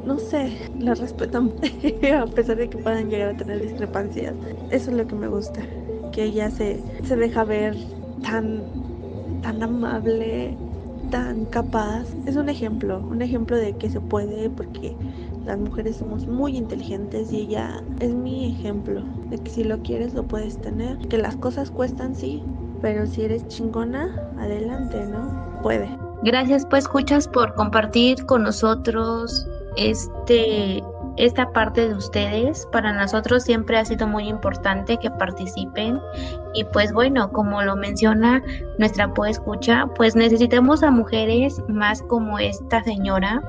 no 0.05 0.19
sé, 0.19 0.71
la 0.79 0.95
respetan 0.95 1.55
a 2.19 2.27
pesar 2.27 2.57
de 2.57 2.69
que 2.71 2.79
puedan 2.79 3.11
llegar 3.11 3.31
a 3.31 3.37
tener 3.37 3.61
discrepancias. 3.61 4.37
Eso 4.71 4.91
es 4.91 4.97
lo 4.97 5.07
que 5.07 5.17
me 5.17 5.29
gusta 5.29 5.63
que 6.11 6.25
ella 6.25 6.51
se, 6.51 6.85
se 7.03 7.17
deja 7.17 7.45
ver 7.45 7.77
tan, 8.23 8.73
tan 9.43 9.63
amable, 9.63 10.61
tan 11.11 11.47
capaz. 11.47 12.17
Es 12.27 12.37
un 12.37 12.49
ejemplo, 12.49 13.07
un 13.07 13.23
ejemplo 13.23 13.57
de 13.57 13.77
que 13.77 13.91
se 13.91 14.01
puede 14.01 14.51
porque 14.51 14.99
las 15.45 15.59
mujeres 15.59 15.97
somos 15.97 16.27
muy 16.27 16.57
inteligentes 16.57 17.33
y 17.33 17.43
ella 17.43 17.83
es 18.01 18.15
mi 18.15 18.53
ejemplo 18.53 19.03
de 19.31 19.39
que 19.39 19.51
si 19.51 19.65
lo 19.65 19.81
quieres 19.83 20.15
lo 20.15 20.27
puedes 20.27 20.61
tener, 20.61 20.99
que 21.09 21.19
las 21.19 21.37
cosas 21.37 21.71
cuestan 21.71 22.15
sí, 22.15 22.43
pero 22.83 23.07
si 23.07 23.23
eres 23.23 23.47
chingona, 23.49 24.33
adelante, 24.39 25.07
¿no? 25.07 25.61
Puede. 25.63 25.89
Gracias 26.23 26.67
pues 26.67 26.85
escuchas 26.85 27.27
por 27.27 27.55
compartir 27.55 28.25
con 28.27 28.43
nosotros 28.43 29.47
este 29.77 30.83
esta 31.17 31.51
parte 31.53 31.89
de 31.89 31.95
ustedes. 31.95 32.67
Para 32.73 32.93
nosotros 32.93 33.45
siempre 33.45 33.79
ha 33.79 33.85
sido 33.85 34.07
muy 34.07 34.29
importante 34.29 34.97
que 34.99 35.11
participen 35.11 36.01
y 36.55 36.65
pues 36.65 36.93
bueno, 36.93 37.31
como 37.33 37.63
lo 37.63 37.77
menciona 37.77 38.43
nuestra 38.79 39.13
escucha, 39.29 39.87
pues 39.97 40.17
necesitamos 40.17 40.83
a 40.83 40.91
mujeres 40.91 41.63
más 41.69 42.03
como 42.03 42.39
esta 42.39 42.83
señora 42.83 43.43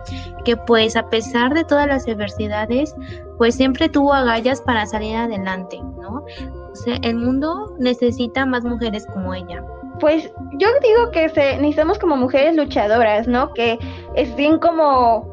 que 0.46 0.56
pues 0.58 0.96
a 0.96 1.10
pesar 1.10 1.54
de 1.54 1.64
todas 1.64 1.88
las 1.88 2.08
adversidades, 2.08 2.96
pues 3.38 3.56
siempre 3.56 3.90
tuvo 3.90 4.14
agallas 4.14 4.62
para 4.62 4.86
salir 4.86 5.16
adelante, 5.16 5.80
¿no? 6.02 6.24
O 6.72 6.76
sea, 6.76 6.98
el 7.02 7.16
mundo 7.16 7.74
necesita 7.80 8.46
más 8.46 8.64
mujeres 8.64 9.06
como 9.14 9.34
ella. 9.34 9.64
Pues 10.00 10.32
yo 10.58 10.68
digo 10.82 11.12
que 11.12 11.30
se, 11.30 11.58
necesitamos 11.58 12.00
como 12.00 12.18
mujeres 12.18 12.56
luchadoras, 12.56 13.28
¿no? 13.28 13.54
Que 13.54 13.78
estén 14.16 14.58
como 14.60 15.31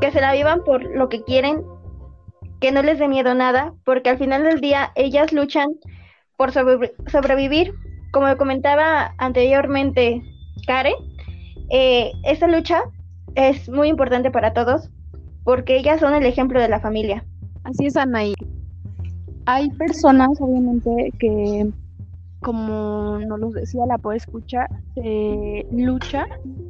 que 0.00 0.10
se 0.10 0.20
la 0.20 0.32
vivan 0.32 0.62
por 0.64 0.82
lo 0.84 1.08
que 1.08 1.22
quieren, 1.22 1.62
que 2.60 2.72
no 2.72 2.82
les 2.82 2.98
dé 2.98 3.08
miedo 3.08 3.34
nada, 3.34 3.74
porque 3.84 4.10
al 4.10 4.18
final 4.18 4.44
del 4.44 4.60
día 4.60 4.92
ellas 4.94 5.32
luchan 5.32 5.70
por 6.36 6.52
sobrevivir. 6.52 7.72
Como 8.12 8.34
comentaba 8.36 9.14
anteriormente 9.18 10.22
Karen, 10.66 10.94
eh, 11.70 12.12
esta 12.24 12.46
lucha 12.46 12.82
es 13.34 13.68
muy 13.68 13.88
importante 13.88 14.30
para 14.30 14.52
todos, 14.52 14.90
porque 15.44 15.76
ellas 15.76 16.00
son 16.00 16.14
el 16.14 16.24
ejemplo 16.24 16.60
de 16.60 16.68
la 16.68 16.80
familia. 16.80 17.24
Así 17.64 17.86
es, 17.86 17.96
Anaí. 17.96 18.34
Hay 19.46 19.68
personas, 19.70 20.28
obviamente, 20.40 21.12
que, 21.18 21.70
como 22.40 23.18
nos 23.18 23.38
lo 23.38 23.50
decía 23.50 23.86
la 23.86 23.98
poesía 23.98 24.26
escucha, 24.26 24.66
se 24.94 25.66
lucha 25.70 26.26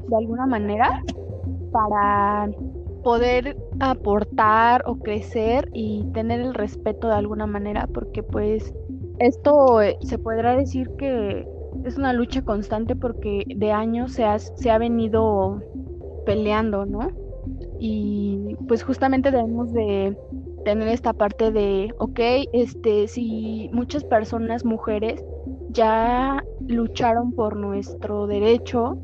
de 0.09 0.17
alguna 0.17 0.47
manera 0.47 1.03
para 1.73 2.49
poder 3.07 3.57
aportar 3.79 4.83
o 4.85 4.97
crecer 4.97 5.69
y 5.73 6.03
tener 6.13 6.41
el 6.41 6.55
respeto 6.55 7.07
de 7.07 7.15
alguna 7.15 7.47
manera, 7.47 7.87
porque 7.87 8.25
pues 8.25 8.75
esto 9.21 9.81
eh, 9.81 9.97
se 10.01 10.19
podrá 10.19 10.57
decir 10.57 10.91
que 10.99 11.47
es 11.85 11.97
una 11.99 12.13
lucha 12.13 12.43
constante 12.43 12.97
porque 12.97 13.45
de 13.47 13.71
años 13.71 14.11
se 14.11 14.25
ha, 14.25 14.41
se 14.41 14.73
ha 14.73 14.79
venido 14.79 15.63
peleando, 16.25 16.85
¿no? 16.85 17.13
Y 17.79 18.57
pues 18.67 18.83
justamente 18.83 19.31
debemos 19.31 19.73
de 19.73 20.17
tener 20.65 20.89
esta 20.89 21.13
parte 21.13 21.53
de, 21.53 21.91
ok, 21.99 22.19
este, 22.55 23.07
si 23.07 23.71
muchas 23.73 24.03
personas, 24.03 24.65
mujeres, 24.65 25.25
ya 25.69 26.45
lucharon 26.59 27.33
por 27.33 27.55
nuestro 27.55 28.27
derecho, 28.27 28.99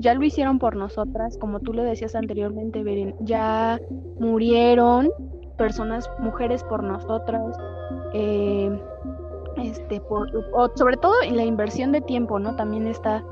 ya 0.00 0.14
lo 0.14 0.24
hicieron 0.24 0.58
por 0.58 0.76
nosotras, 0.76 1.36
como 1.38 1.60
tú 1.60 1.74
lo 1.74 1.84
decías 1.84 2.14
anteriormente, 2.14 2.82
Beren, 2.82 3.14
ya 3.20 3.78
murieron 4.18 5.10
personas, 5.58 6.10
mujeres 6.18 6.64
por 6.64 6.82
nosotras, 6.82 7.54
eh, 8.14 8.80
este, 9.58 10.00
por, 10.00 10.30
sobre 10.74 10.96
todo 10.96 11.12
en 11.22 11.36
la 11.36 11.44
inversión 11.44 11.92
de 11.92 12.00
tiempo, 12.00 12.38
¿no? 12.38 12.56
También 12.56 12.86
está 12.86 13.22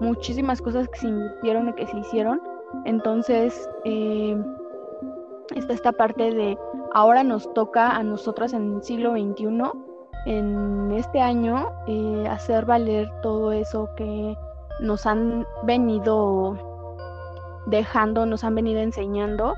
muchísimas 0.00 0.60
cosas 0.60 0.88
que 0.88 0.98
se 0.98 1.06
invirtieron 1.06 1.68
y 1.68 1.72
que 1.74 1.86
se 1.86 1.96
hicieron, 1.96 2.40
entonces 2.84 3.70
eh, 3.84 4.36
está 5.54 5.74
esta 5.74 5.92
parte 5.92 6.34
de 6.34 6.58
ahora 6.92 7.22
nos 7.22 7.52
toca 7.54 7.90
a 7.90 8.02
nosotras 8.02 8.52
en 8.52 8.74
el 8.74 8.82
siglo 8.82 9.12
XXI, 9.12 9.46
en 10.26 10.90
este 10.90 11.20
año, 11.20 11.68
eh, 11.86 12.26
hacer 12.28 12.64
valer 12.64 13.08
todo 13.22 13.52
eso 13.52 13.88
que 13.96 14.36
nos 14.80 15.06
han 15.06 15.46
venido 15.62 16.56
dejando, 17.66 18.26
nos 18.26 18.44
han 18.44 18.54
venido 18.54 18.80
enseñando 18.80 19.54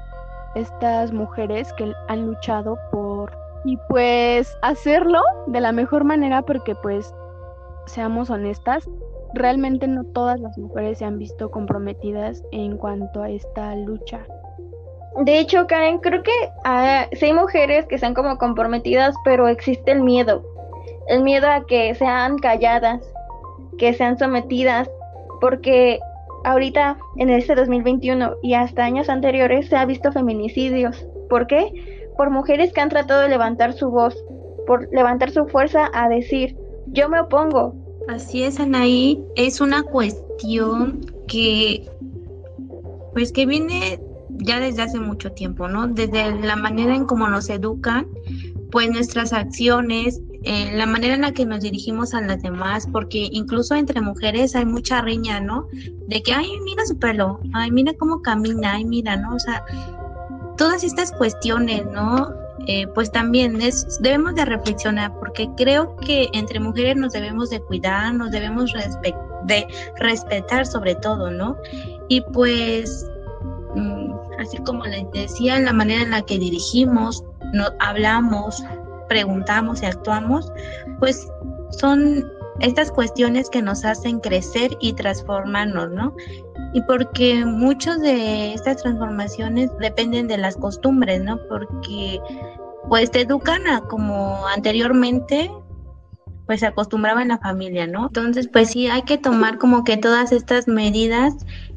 estas 0.54 1.12
mujeres 1.12 1.72
que 1.74 1.92
han 2.08 2.26
luchado 2.26 2.78
por 2.90 3.36
y 3.64 3.76
pues 3.88 4.56
hacerlo 4.62 5.20
de 5.46 5.60
la 5.60 5.72
mejor 5.72 6.04
manera 6.04 6.42
porque 6.42 6.74
pues 6.76 7.12
seamos 7.86 8.30
honestas, 8.30 8.88
realmente 9.34 9.86
no 9.86 10.04
todas 10.04 10.40
las 10.40 10.56
mujeres 10.58 10.98
se 10.98 11.04
han 11.04 11.18
visto 11.18 11.50
comprometidas 11.50 12.42
en 12.52 12.76
cuanto 12.76 13.22
a 13.22 13.30
esta 13.30 13.74
lucha. 13.74 14.20
De 15.24 15.40
hecho, 15.40 15.66
Karen, 15.66 15.98
creo 15.98 16.22
que 16.22 16.32
ah, 16.64 17.06
hay 17.20 17.32
mujeres 17.32 17.86
que 17.86 17.96
están 17.96 18.14
como 18.14 18.38
comprometidas, 18.38 19.14
pero 19.24 19.48
existe 19.48 19.90
el 19.90 20.00
miedo. 20.00 20.44
El 21.08 21.22
miedo 21.22 21.48
a 21.48 21.66
que 21.66 21.94
sean 21.94 22.38
calladas, 22.38 23.02
que 23.78 23.94
sean 23.94 24.18
sometidas, 24.18 24.88
porque 25.40 25.98
ahorita 26.44 26.98
en 27.16 27.30
este 27.30 27.54
2021 27.54 28.36
y 28.42 28.54
hasta 28.54 28.84
años 28.84 29.08
anteriores 29.08 29.68
se 29.68 29.76
ha 29.76 29.84
visto 29.84 30.12
feminicidios. 30.12 31.06
¿Por 31.28 31.46
qué? 31.46 31.72
Por 32.16 32.30
mujeres 32.30 32.72
que 32.72 32.80
han 32.80 32.88
tratado 32.88 33.22
de 33.22 33.28
levantar 33.28 33.72
su 33.72 33.90
voz, 33.90 34.16
por 34.66 34.88
levantar 34.92 35.30
su 35.30 35.46
fuerza 35.46 35.90
a 35.92 36.08
decir, 36.08 36.56
yo 36.86 37.08
me 37.08 37.20
opongo. 37.20 37.74
Así 38.08 38.42
es, 38.42 38.58
Anaí, 38.58 39.22
es 39.36 39.60
una 39.60 39.82
cuestión 39.82 41.00
que 41.26 41.86
pues 43.12 43.32
que 43.32 43.46
viene 43.46 44.00
ya 44.30 44.60
desde 44.60 44.82
hace 44.82 45.00
mucho 45.00 45.32
tiempo, 45.32 45.68
¿no? 45.68 45.88
Desde 45.88 46.38
la 46.40 46.56
manera 46.56 46.94
en 46.94 47.04
cómo 47.04 47.28
nos 47.28 47.50
educan, 47.50 48.06
pues 48.70 48.90
nuestras 48.90 49.32
acciones, 49.32 50.20
eh, 50.44 50.72
la 50.74 50.86
manera 50.86 51.14
en 51.14 51.22
la 51.22 51.32
que 51.32 51.44
nos 51.44 51.60
dirigimos 51.60 52.14
a 52.14 52.20
las 52.20 52.40
demás, 52.42 52.86
porque 52.92 53.28
incluso 53.32 53.74
entre 53.74 54.00
mujeres 54.00 54.54
hay 54.54 54.64
mucha 54.64 55.00
riña, 55.00 55.40
¿no? 55.40 55.66
De 56.06 56.22
que, 56.22 56.32
ay, 56.32 56.48
mira 56.64 56.86
su 56.86 56.96
pelo, 56.96 57.40
ay, 57.54 57.72
mira 57.72 57.92
cómo 57.94 58.22
camina, 58.22 58.74
ay, 58.74 58.84
mira, 58.84 59.16
¿no? 59.16 59.34
O 59.34 59.38
sea, 59.38 59.64
todas 60.56 60.84
estas 60.84 61.10
cuestiones, 61.12 61.84
¿no? 61.86 62.32
Eh, 62.66 62.86
pues 62.88 63.10
también 63.10 63.60
es, 63.62 63.98
debemos 64.00 64.34
de 64.36 64.44
reflexionar, 64.44 65.12
porque 65.18 65.48
creo 65.56 65.96
que 65.96 66.28
entre 66.32 66.60
mujeres 66.60 66.96
nos 66.96 67.12
debemos 67.12 67.50
de 67.50 67.60
cuidar, 67.60 68.14
nos 68.14 68.30
debemos 68.30 68.72
de 69.46 69.66
respetar 69.96 70.66
sobre 70.66 70.94
todo, 70.96 71.30
¿no? 71.30 71.56
Y 72.08 72.20
pues, 72.20 73.06
mm, 73.74 74.12
así 74.38 74.58
como 74.58 74.84
les 74.84 75.10
decía, 75.12 75.58
la 75.58 75.72
manera 75.72 76.02
en 76.02 76.10
la 76.10 76.22
que 76.22 76.38
dirigimos, 76.38 77.24
nos 77.52 77.72
hablamos, 77.80 78.62
preguntamos 79.08 79.82
y 79.82 79.86
actuamos, 79.86 80.52
pues 80.98 81.28
son 81.70 82.24
estas 82.60 82.90
cuestiones 82.90 83.48
que 83.50 83.62
nos 83.62 83.84
hacen 83.84 84.20
crecer 84.20 84.76
y 84.80 84.92
transformarnos, 84.92 85.90
¿no? 85.90 86.14
Y 86.74 86.82
porque 86.82 87.44
muchas 87.44 88.00
de 88.00 88.52
estas 88.52 88.82
transformaciones 88.82 89.70
dependen 89.78 90.28
de 90.28 90.38
las 90.38 90.56
costumbres, 90.56 91.22
¿no? 91.22 91.38
Porque 91.48 92.20
pues 92.88 93.10
te 93.10 93.22
educan 93.22 93.66
a 93.66 93.80
como 93.82 94.46
anteriormente 94.48 95.50
pues 96.48 96.60
se 96.60 96.66
acostumbraba 96.66 97.20
en 97.20 97.28
la 97.28 97.38
familia, 97.38 97.86
¿no? 97.86 98.06
Entonces, 98.06 98.48
pues 98.48 98.70
sí, 98.70 98.88
hay 98.88 99.02
que 99.02 99.18
tomar 99.18 99.58
como 99.58 99.84
que 99.84 99.98
todas 99.98 100.32
estas 100.32 100.66
medidas 100.66 101.34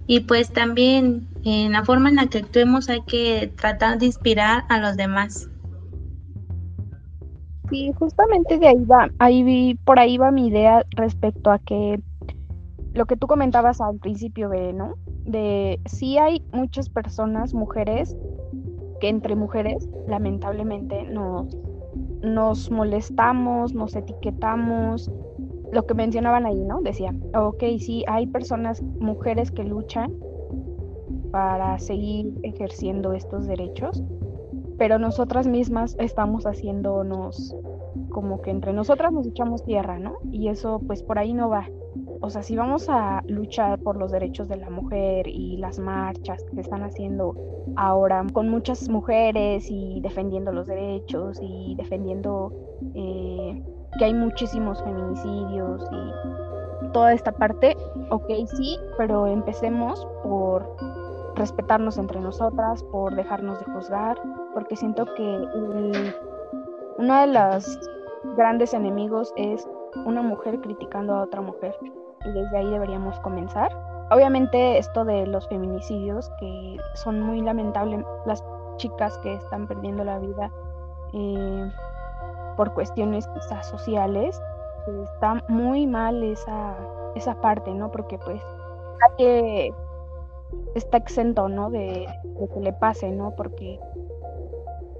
y 0.07 0.21
pues 0.21 0.49
también 0.49 1.27
en 1.43 1.73
la 1.73 1.83
forma 1.83 2.07
en 2.07 2.15
la 2.15 2.27
que 2.27 2.37
actuemos 2.37 2.87
hay 2.87 3.01
que 3.01 3.51
tratar 3.57 3.99
de 3.99 4.05
inspirar 4.05 4.63
a 4.69 4.79
los 4.79 4.95
demás. 4.95 5.49
Sí, 7.71 7.93
justamente 7.97 8.59
de 8.59 8.67
ahí 8.67 8.83
va, 8.83 9.09
ahí 9.19 9.43
vi, 9.43 9.75
por 9.75 9.97
ahí 9.97 10.17
va 10.17 10.29
mi 10.29 10.47
idea 10.47 10.85
respecto 10.89 11.51
a 11.51 11.57
que 11.57 12.01
lo 12.93 13.05
que 13.05 13.15
tú 13.15 13.27
comentabas 13.27 13.79
al 13.79 13.97
principio, 13.97 14.49
de, 14.49 14.73
¿no? 14.73 14.95
De 15.23 15.79
sí 15.85 16.17
hay 16.17 16.43
muchas 16.51 16.89
personas, 16.89 17.53
mujeres, 17.53 18.17
que 18.99 19.07
entre 19.07 19.37
mujeres, 19.37 19.89
lamentablemente, 20.05 21.03
nos, 21.03 21.57
nos 22.21 22.69
molestamos, 22.69 23.73
nos 23.73 23.95
etiquetamos, 23.95 25.09
lo 25.71 25.85
que 25.85 25.93
mencionaban 25.93 26.45
ahí, 26.45 26.61
¿no? 26.65 26.81
Decía, 26.81 27.15
ok, 27.33 27.63
sí, 27.79 28.03
hay 28.07 28.27
personas, 28.27 28.83
mujeres 28.99 29.49
que 29.49 29.63
luchan 29.63 30.13
para 31.31 31.79
seguir 31.79 32.33
ejerciendo 32.43 33.13
estos 33.13 33.47
derechos, 33.47 34.03
pero 34.81 34.97
nosotras 34.97 35.45
mismas 35.45 35.95
estamos 35.99 36.47
haciéndonos 36.47 37.55
como 38.09 38.41
que 38.41 38.49
entre 38.49 38.73
nosotras 38.73 39.11
nos 39.13 39.27
echamos 39.27 39.63
tierra, 39.63 39.99
¿no? 39.99 40.15
Y 40.31 40.47
eso 40.47 40.81
pues 40.87 41.03
por 41.03 41.19
ahí 41.19 41.35
no 41.35 41.49
va. 41.49 41.69
O 42.19 42.31
sea, 42.31 42.41
si 42.41 42.55
vamos 42.55 42.89
a 42.89 43.21
luchar 43.27 43.77
por 43.77 43.95
los 43.95 44.11
derechos 44.11 44.47
de 44.47 44.55
la 44.55 44.71
mujer 44.71 45.27
y 45.27 45.57
las 45.57 45.77
marchas 45.77 46.43
que 46.45 46.55
se 46.55 46.61
están 46.61 46.81
haciendo 46.81 47.35
ahora 47.75 48.25
con 48.33 48.49
muchas 48.49 48.89
mujeres 48.89 49.67
y 49.69 50.01
defendiendo 50.01 50.51
los 50.51 50.65
derechos 50.65 51.37
y 51.43 51.75
defendiendo 51.75 52.51
eh, 52.95 53.63
que 53.99 54.05
hay 54.05 54.15
muchísimos 54.15 54.81
feminicidios 54.81 55.87
y 55.91 56.91
toda 56.91 57.13
esta 57.13 57.33
parte, 57.33 57.77
ok, 58.09 58.31
sí, 58.47 58.79
pero 58.97 59.27
empecemos 59.27 60.07
por 60.23 60.75
respetarnos 61.35 61.99
entre 61.99 62.19
nosotras, 62.19 62.81
por 62.85 63.15
dejarnos 63.15 63.59
de 63.59 63.65
juzgar, 63.73 64.17
porque 64.53 64.75
siento 64.75 65.05
que 65.15 65.47
uno 66.97 67.21
de 67.21 67.27
los 67.27 67.79
grandes 68.35 68.73
enemigos 68.73 69.33
es 69.35 69.67
una 70.05 70.21
mujer 70.21 70.59
criticando 70.61 71.15
a 71.15 71.23
otra 71.23 71.41
mujer 71.41 71.75
y 72.25 72.31
desde 72.31 72.57
ahí 72.57 72.69
deberíamos 72.69 73.19
comenzar. 73.19 73.71
Obviamente 74.11 74.77
esto 74.77 75.05
de 75.05 75.25
los 75.25 75.47
feminicidios 75.47 76.29
que 76.39 76.77
son 76.95 77.21
muy 77.21 77.41
lamentables, 77.41 78.05
las 78.25 78.43
chicas 78.77 79.17
que 79.19 79.35
están 79.35 79.67
perdiendo 79.67 80.03
la 80.03 80.19
vida 80.19 80.51
eh, 81.13 81.71
por 82.57 82.73
cuestiones 82.73 83.27
sociales, 83.63 84.41
está 85.03 85.43
muy 85.47 85.87
mal 85.87 86.23
esa, 86.23 86.75
esa 87.15 87.35
parte, 87.35 87.73
¿no? 87.73 87.91
Porque 87.91 88.17
pues 88.19 88.41
nadie 88.99 89.73
está 90.75 90.97
exento, 90.97 91.47
¿no? 91.47 91.69
De, 91.69 92.07
de 92.23 92.47
que 92.49 92.59
le 92.59 92.73
pase, 92.73 93.11
¿no? 93.11 93.31
Porque 93.35 93.79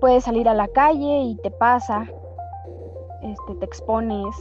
puedes 0.01 0.23
salir 0.23 0.49
a 0.49 0.53
la 0.53 0.67
calle 0.67 1.21
y 1.21 1.35
te 1.37 1.51
pasa, 1.51 2.05
este, 3.21 3.55
te 3.55 3.65
expones 3.65 4.35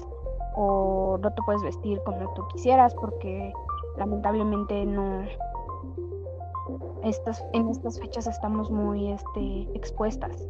o 0.57 1.19
no 1.23 1.33
te 1.33 1.43
puedes 1.43 1.63
vestir 1.63 2.01
como 2.03 2.33
tú 2.35 2.49
quisieras 2.49 2.95
porque 2.95 3.53
lamentablemente 3.97 4.87
no 4.87 5.23
estas, 7.05 7.45
en 7.53 7.69
estas 7.69 8.01
fechas 8.01 8.27
estamos 8.27 8.71
muy 8.71 9.13
este, 9.13 9.69
expuestas. 9.75 10.49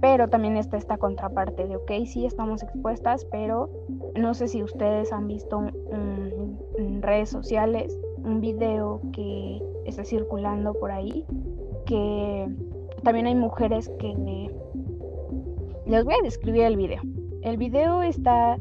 Pero 0.00 0.28
también 0.28 0.56
está 0.56 0.76
esta 0.76 0.98
contraparte 0.98 1.66
de, 1.66 1.76
ok, 1.76 1.90
sí 2.06 2.24
estamos 2.26 2.62
expuestas, 2.62 3.24
pero 3.30 3.68
no 4.14 4.34
sé 4.34 4.48
si 4.48 4.62
ustedes 4.62 5.12
han 5.12 5.26
visto 5.26 5.62
en 5.90 7.02
redes 7.02 7.30
sociales 7.30 7.98
un 8.18 8.40
video 8.40 9.00
que 9.12 9.62
está 9.84 10.04
circulando 10.04 10.74
por 10.74 10.90
ahí, 10.90 11.26
que 11.86 12.48
también 13.00 13.26
hay 13.26 13.34
mujeres 13.34 13.90
que... 13.98 14.50
Les 15.86 16.04
voy 16.04 16.14
a 16.14 16.22
describir 16.22 16.62
el 16.62 16.76
video. 16.76 17.02
El 17.42 17.56
video 17.56 18.02
está 18.02 18.58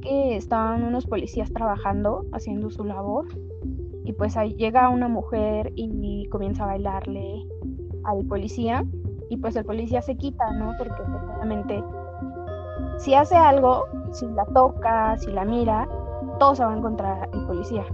que 0.00 0.36
estaban 0.36 0.82
unos 0.82 1.06
policías 1.06 1.52
trabajando, 1.52 2.24
haciendo 2.32 2.70
su 2.70 2.84
labor, 2.84 3.26
y 4.04 4.12
pues 4.14 4.36
ahí 4.36 4.54
llega 4.54 4.88
una 4.88 5.08
mujer 5.08 5.72
y 5.76 6.26
comienza 6.30 6.64
a 6.64 6.68
bailarle 6.68 7.46
al 8.04 8.24
policía, 8.24 8.86
y 9.28 9.36
pues 9.36 9.56
el 9.56 9.64
policía 9.64 10.00
se 10.00 10.16
quita, 10.16 10.50
¿no? 10.52 10.72
Porque 10.78 11.02
obviamente 11.02 11.84
si 13.00 13.14
hace 13.14 13.34
algo, 13.34 13.86
si 14.12 14.26
la 14.28 14.44
toca, 14.46 15.16
si 15.16 15.30
la 15.32 15.44
mira, 15.44 15.88
todos 16.38 16.58
se 16.58 16.64
van 16.64 16.82
contra 16.82 17.28
el 17.32 17.46
policía. 17.46 17.84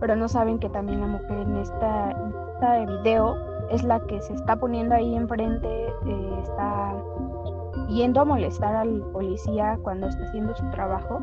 Pero 0.00 0.16
no 0.16 0.28
saben 0.28 0.58
que 0.58 0.68
también 0.68 1.00
la 1.00 1.06
mujer 1.06 1.38
en 1.38 1.56
esta, 1.56 2.10
en 2.10 2.34
esta 2.54 2.84
video 2.84 3.36
es 3.70 3.82
la 3.82 4.00
que 4.00 4.20
se 4.20 4.34
está 4.34 4.56
poniendo 4.56 4.94
ahí 4.94 5.14
enfrente, 5.14 5.86
eh, 6.06 6.38
está 6.42 6.94
yendo 7.88 8.20
a 8.20 8.24
molestar 8.24 8.74
al 8.74 9.00
policía 9.12 9.78
cuando 9.82 10.08
está 10.08 10.24
haciendo 10.24 10.54
su 10.54 10.68
trabajo. 10.70 11.20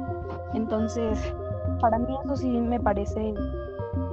Entonces, 0.54 1.34
para 1.80 2.00
mí 2.00 2.16
eso 2.24 2.36
sí 2.36 2.50
me 2.50 2.80
parece 2.80 3.34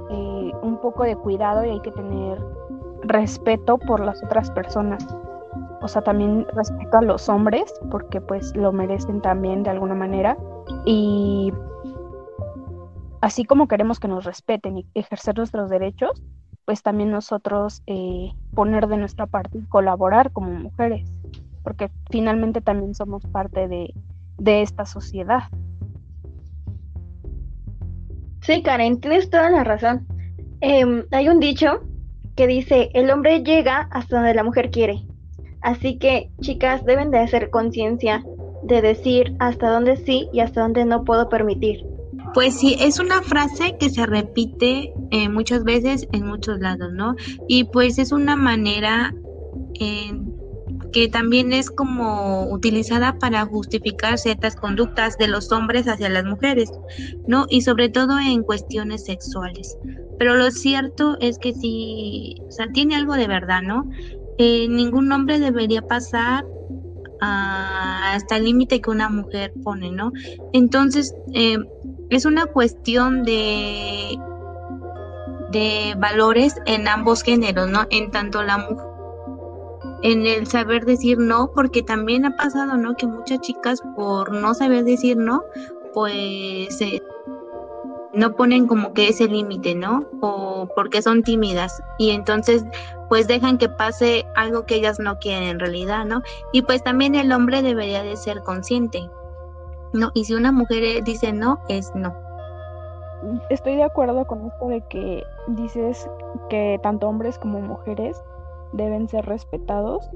eh, 0.09 0.51
un 0.61 0.77
poco 0.81 1.03
de 1.03 1.15
cuidado 1.15 1.63
y 1.65 1.69
hay 1.69 1.79
que 1.81 1.91
tener 1.91 2.37
respeto 3.03 3.77
por 3.77 3.99
las 3.99 4.23
otras 4.23 4.51
personas. 4.51 5.05
O 5.81 5.87
sea, 5.87 6.01
también 6.03 6.45
respeto 6.53 6.97
a 6.97 7.01
los 7.01 7.27
hombres, 7.27 7.73
porque 7.89 8.21
pues 8.21 8.55
lo 8.55 8.71
merecen 8.71 9.21
también 9.21 9.63
de 9.63 9.71
alguna 9.71 9.95
manera. 9.95 10.37
Y 10.85 11.51
así 13.21 13.45
como 13.45 13.67
queremos 13.67 13.99
que 13.99 14.07
nos 14.07 14.25
respeten 14.25 14.77
y 14.77 14.85
ejercer 14.93 15.37
nuestros 15.37 15.69
derechos, 15.69 16.21
pues 16.71 16.83
también 16.83 17.11
nosotros 17.11 17.83
eh, 17.85 18.31
poner 18.55 18.87
de 18.87 18.95
nuestra 18.95 19.25
parte 19.25 19.57
y 19.57 19.67
colaborar 19.67 20.31
como 20.31 20.51
mujeres, 20.51 21.05
porque 21.63 21.91
finalmente 22.09 22.61
también 22.61 22.95
somos 22.95 23.25
parte 23.25 23.67
de, 23.67 23.93
esta 24.45 24.85
sociedad. 24.85 25.41
Sí, 28.39 28.63
Karen, 28.63 29.01
tienes 29.01 29.29
toda 29.29 29.49
la 29.49 29.65
razón. 29.65 30.07
Em, 30.61 31.03
hay 31.11 31.27
un 31.27 31.41
dicho 31.41 31.81
que 32.37 32.47
dice, 32.47 32.89
el 32.93 33.11
hombre 33.11 33.43
llega 33.43 33.89
hasta 33.91 34.15
donde 34.15 34.33
la 34.33 34.45
mujer 34.45 34.71
quiere. 34.71 35.05
Así 35.59 35.97
que, 35.97 36.31
chicas, 36.39 36.85
deben 36.85 37.11
de 37.11 37.19
hacer 37.19 37.49
conciencia 37.49 38.23
de 38.63 38.81
decir 38.81 39.35
hasta 39.39 39.69
dónde 39.69 39.97
sí 39.97 40.29
y 40.31 40.39
hasta 40.39 40.61
dónde 40.61 40.85
no 40.85 41.03
puedo 41.03 41.27
permitir. 41.27 41.85
Pues 42.33 42.57
sí, 42.59 42.77
es 42.79 42.99
una 42.99 43.21
frase 43.21 43.75
que 43.77 43.89
se 43.89 44.05
repite 44.05 44.93
eh, 45.11 45.29
muchas 45.29 45.63
veces 45.63 46.07
en 46.13 46.25
muchos 46.25 46.59
lados, 46.59 46.93
¿no? 46.93 47.15
Y 47.47 47.65
pues 47.65 47.99
es 47.99 48.11
una 48.11 48.37
manera 48.37 49.13
eh, 49.79 50.13
que 50.93 51.07
también 51.07 51.51
es 51.53 51.69
como 51.69 52.49
utilizada 52.51 53.17
para 53.19 53.45
justificar 53.45 54.17
ciertas 54.17 54.55
conductas 54.55 55.17
de 55.17 55.27
los 55.27 55.51
hombres 55.51 55.87
hacia 55.87 56.09
las 56.09 56.23
mujeres, 56.23 56.71
¿no? 57.27 57.45
Y 57.49 57.61
sobre 57.61 57.89
todo 57.89 58.19
en 58.19 58.43
cuestiones 58.43 59.03
sexuales. 59.05 59.77
Pero 60.17 60.35
lo 60.35 60.51
cierto 60.51 61.17
es 61.19 61.37
que 61.37 61.53
sí, 61.53 62.35
o 62.47 62.51
sea, 62.51 62.67
tiene 62.71 62.95
algo 62.95 63.15
de 63.15 63.27
verdad, 63.27 63.61
¿no? 63.61 63.89
Eh, 64.37 64.67
ningún 64.69 65.11
hombre 65.11 65.39
debería 65.39 65.81
pasar 65.81 66.45
hasta 67.21 68.37
el 68.37 68.45
límite 68.45 68.81
que 68.81 68.89
una 68.89 69.07
mujer 69.07 69.53
pone, 69.63 69.91
¿no? 69.91 70.11
Entonces, 70.53 71.13
eh, 71.33 71.59
es 72.11 72.25
una 72.25 72.45
cuestión 72.45 73.23
de, 73.23 74.19
de 75.51 75.95
valores 75.97 76.55
en 76.65 76.87
ambos 76.87 77.23
géneros, 77.23 77.69
¿no? 77.69 77.87
En 77.89 78.11
tanto 78.11 78.43
la 78.43 78.59
mujer 78.59 78.91
en 80.03 80.25
el 80.25 80.47
saber 80.47 80.85
decir 80.85 81.17
no, 81.17 81.51
porque 81.53 81.83
también 81.83 82.25
ha 82.25 82.35
pasado, 82.35 82.77
¿no? 82.77 82.95
Que 82.95 83.07
muchas 83.07 83.39
chicas 83.41 83.81
por 83.95 84.33
no 84.33 84.53
saber 84.53 84.83
decir 84.83 85.17
no, 85.17 85.43
pues 85.93 86.81
eh, 86.81 87.01
no 88.13 88.35
ponen 88.35 88.67
como 88.67 88.93
que 88.93 89.09
ese 89.09 89.27
límite, 89.27 89.75
¿no? 89.75 90.05
O 90.21 90.67
porque 90.75 91.01
son 91.01 91.23
tímidas 91.23 91.81
y 91.97 92.11
entonces 92.11 92.63
pues 93.09 93.27
dejan 93.27 93.57
que 93.57 93.69
pase 93.69 94.25
algo 94.35 94.65
que 94.65 94.75
ellas 94.75 94.99
no 94.99 95.19
quieren 95.19 95.43
en 95.43 95.59
realidad, 95.59 96.05
¿no? 96.05 96.21
Y 96.51 96.63
pues 96.63 96.83
también 96.83 97.15
el 97.15 97.31
hombre 97.31 97.61
debería 97.61 98.03
de 98.03 98.17
ser 98.17 98.41
consciente, 98.41 99.09
¿no? 99.93 100.11
Y 100.13 100.25
si 100.25 100.33
una 100.33 100.51
mujer 100.51 101.03
dice 101.03 101.33
no, 101.33 101.59
es 101.69 101.93
no. 101.95 102.13
Estoy 103.49 103.75
de 103.75 103.83
acuerdo 103.83 104.25
con 104.25 104.47
esto 104.47 104.67
de 104.67 104.81
que 104.87 105.23
dices 105.47 106.09
que 106.49 106.79
tanto 106.81 107.07
hombres 107.07 107.37
como 107.37 107.61
mujeres 107.61 108.21
deben 108.73 109.07
ser 109.07 109.25
respetados 109.25 110.09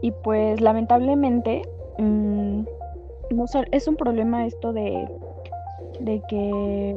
y 0.00 0.12
pues 0.12 0.60
lamentablemente 0.60 1.62
mm, 1.98 2.62
no 3.30 3.44
es 3.70 3.88
un 3.88 3.96
problema 3.96 4.46
esto 4.46 4.72
de, 4.72 5.08
de 6.00 6.22
que 6.28 6.96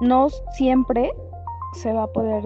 no 0.00 0.28
siempre 0.52 1.12
se 1.74 1.92
va 1.92 2.04
a 2.04 2.06
poder 2.08 2.44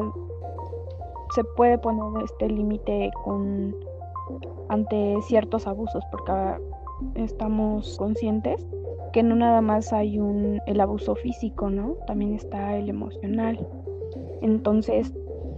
se 1.35 1.45
puede 1.45 1.79
poner 1.79 2.25
este 2.25 2.49
límite 2.49 3.11
con 3.25 3.75
ante 4.69 5.17
ciertos 5.23 5.67
abusos 5.67 6.05
porque 6.11 6.33
estamos 7.15 7.97
conscientes 7.99 8.67
que 9.13 9.23
no 9.23 9.35
nada 9.35 9.61
más 9.61 9.93
hay 9.93 10.19
un 10.19 10.61
el 10.67 10.81
abuso 10.81 11.15
físico, 11.15 11.71
¿no? 11.71 11.97
También 12.07 12.35
está 12.35 12.77
el 12.77 12.89
emocional. 12.89 13.67
Entonces, 14.43 15.13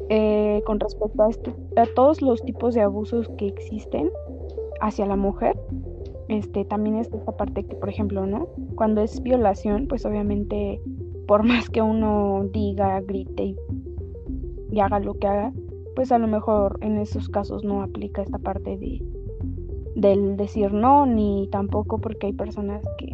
eh, 0.09 0.63
con 0.67 0.81
respecto 0.81 1.23
a, 1.23 1.31
este, 1.31 1.55
a 1.77 1.87
todos 1.95 2.23
los 2.23 2.43
tipos 2.43 2.75
de 2.75 2.83
abusos 2.83 3.29
que 3.39 3.47
existen 3.47 4.11
hacia 4.81 5.07
la 5.07 5.17
mujer, 5.17 5.59
este, 6.29 6.65
también 6.65 6.97
está 6.97 7.17
esta 7.17 7.37
parte 7.37 7.65
que, 7.65 7.77
por 7.77 7.89
ejemplo, 7.89 8.27
¿no? 8.27 8.49
Cuando 8.77 9.03
es 9.03 9.23
violación, 9.23 9.87
pues 9.89 10.07
obviamente, 10.07 10.81
por 11.27 11.43
más 11.45 11.69
que 11.69 11.83
uno 11.83 12.47
diga, 12.53 13.01
grite 13.01 13.43
y, 13.43 13.57
y 14.71 14.81
haga 14.81 15.01
lo 15.01 15.15
que 15.15 15.27
haga, 15.27 15.53
pues 15.95 16.13
a 16.13 16.19
lo 16.19 16.27
mejor 16.27 16.79
en 16.83 16.99
esos 16.99 17.29
casos 17.29 17.65
no 17.65 17.83
aplica 17.83 18.23
esta 18.23 18.39
parte 18.39 18.77
de 18.79 19.03
del 19.95 20.37
decir 20.37 20.73
no, 20.73 21.07
ni 21.07 21.49
tampoco 21.51 21.99
porque 21.99 22.29
hay 22.29 22.33
personas 22.33 22.83
que 22.99 23.10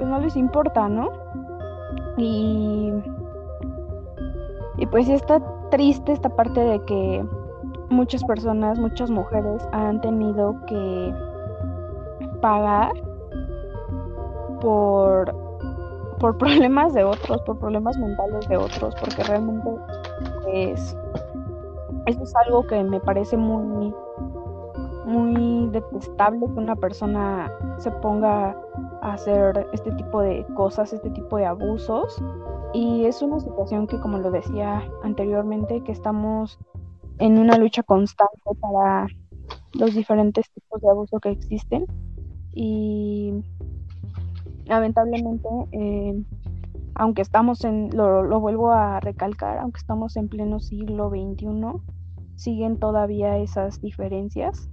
pues 0.00 0.08
no 0.08 0.18
les 0.18 0.34
importa, 0.34 0.88
¿no? 0.88 1.10
Y, 2.16 2.90
y 4.78 4.86
pues 4.86 5.10
está 5.10 5.42
triste 5.70 6.12
esta 6.12 6.30
parte 6.30 6.58
de 6.58 6.80
que 6.86 7.26
muchas 7.90 8.24
personas, 8.24 8.78
muchas 8.78 9.10
mujeres 9.10 9.62
han 9.72 10.00
tenido 10.00 10.56
que 10.64 11.14
pagar 12.40 12.92
por, 14.62 15.34
por 16.18 16.38
problemas 16.38 16.94
de 16.94 17.04
otros, 17.04 17.42
por 17.42 17.58
problemas 17.58 17.98
mentales 17.98 18.48
de 18.48 18.56
otros, 18.56 18.94
porque 18.94 19.22
realmente 19.24 19.70
pues 20.44 20.96
eso 22.06 22.22
es 22.22 22.36
algo 22.46 22.66
que 22.66 22.82
me 22.82 23.00
parece 23.00 23.36
muy 23.36 23.94
muy 25.04 25.68
detestable 25.72 26.46
que 26.46 26.58
una 26.58 26.76
persona 26.76 27.52
se 27.78 27.90
ponga 27.90 28.56
hacer 29.02 29.66
este 29.72 29.92
tipo 29.92 30.20
de 30.20 30.44
cosas, 30.54 30.92
este 30.92 31.10
tipo 31.10 31.36
de 31.36 31.46
abusos. 31.46 32.22
Y 32.72 33.04
es 33.06 33.22
una 33.22 33.40
situación 33.40 33.86
que, 33.86 33.98
como 34.00 34.18
lo 34.18 34.30
decía 34.30 34.82
anteriormente, 35.02 35.82
que 35.82 35.92
estamos 35.92 36.58
en 37.18 37.38
una 37.38 37.58
lucha 37.58 37.82
constante 37.82 38.42
para 38.60 39.06
los 39.74 39.94
diferentes 39.94 40.50
tipos 40.50 40.80
de 40.80 40.90
abuso 40.90 41.18
que 41.20 41.30
existen. 41.30 41.86
Y 42.52 43.32
lamentablemente, 44.64 45.48
eh, 45.72 46.24
aunque 46.94 47.22
estamos 47.22 47.64
en, 47.64 47.90
lo, 47.96 48.22
lo 48.22 48.40
vuelvo 48.40 48.72
a 48.72 49.00
recalcar, 49.00 49.58
aunque 49.58 49.78
estamos 49.78 50.16
en 50.16 50.28
pleno 50.28 50.60
siglo 50.60 51.10
XXI, 51.10 51.46
siguen 52.36 52.78
todavía 52.78 53.38
esas 53.38 53.80
diferencias, 53.80 54.70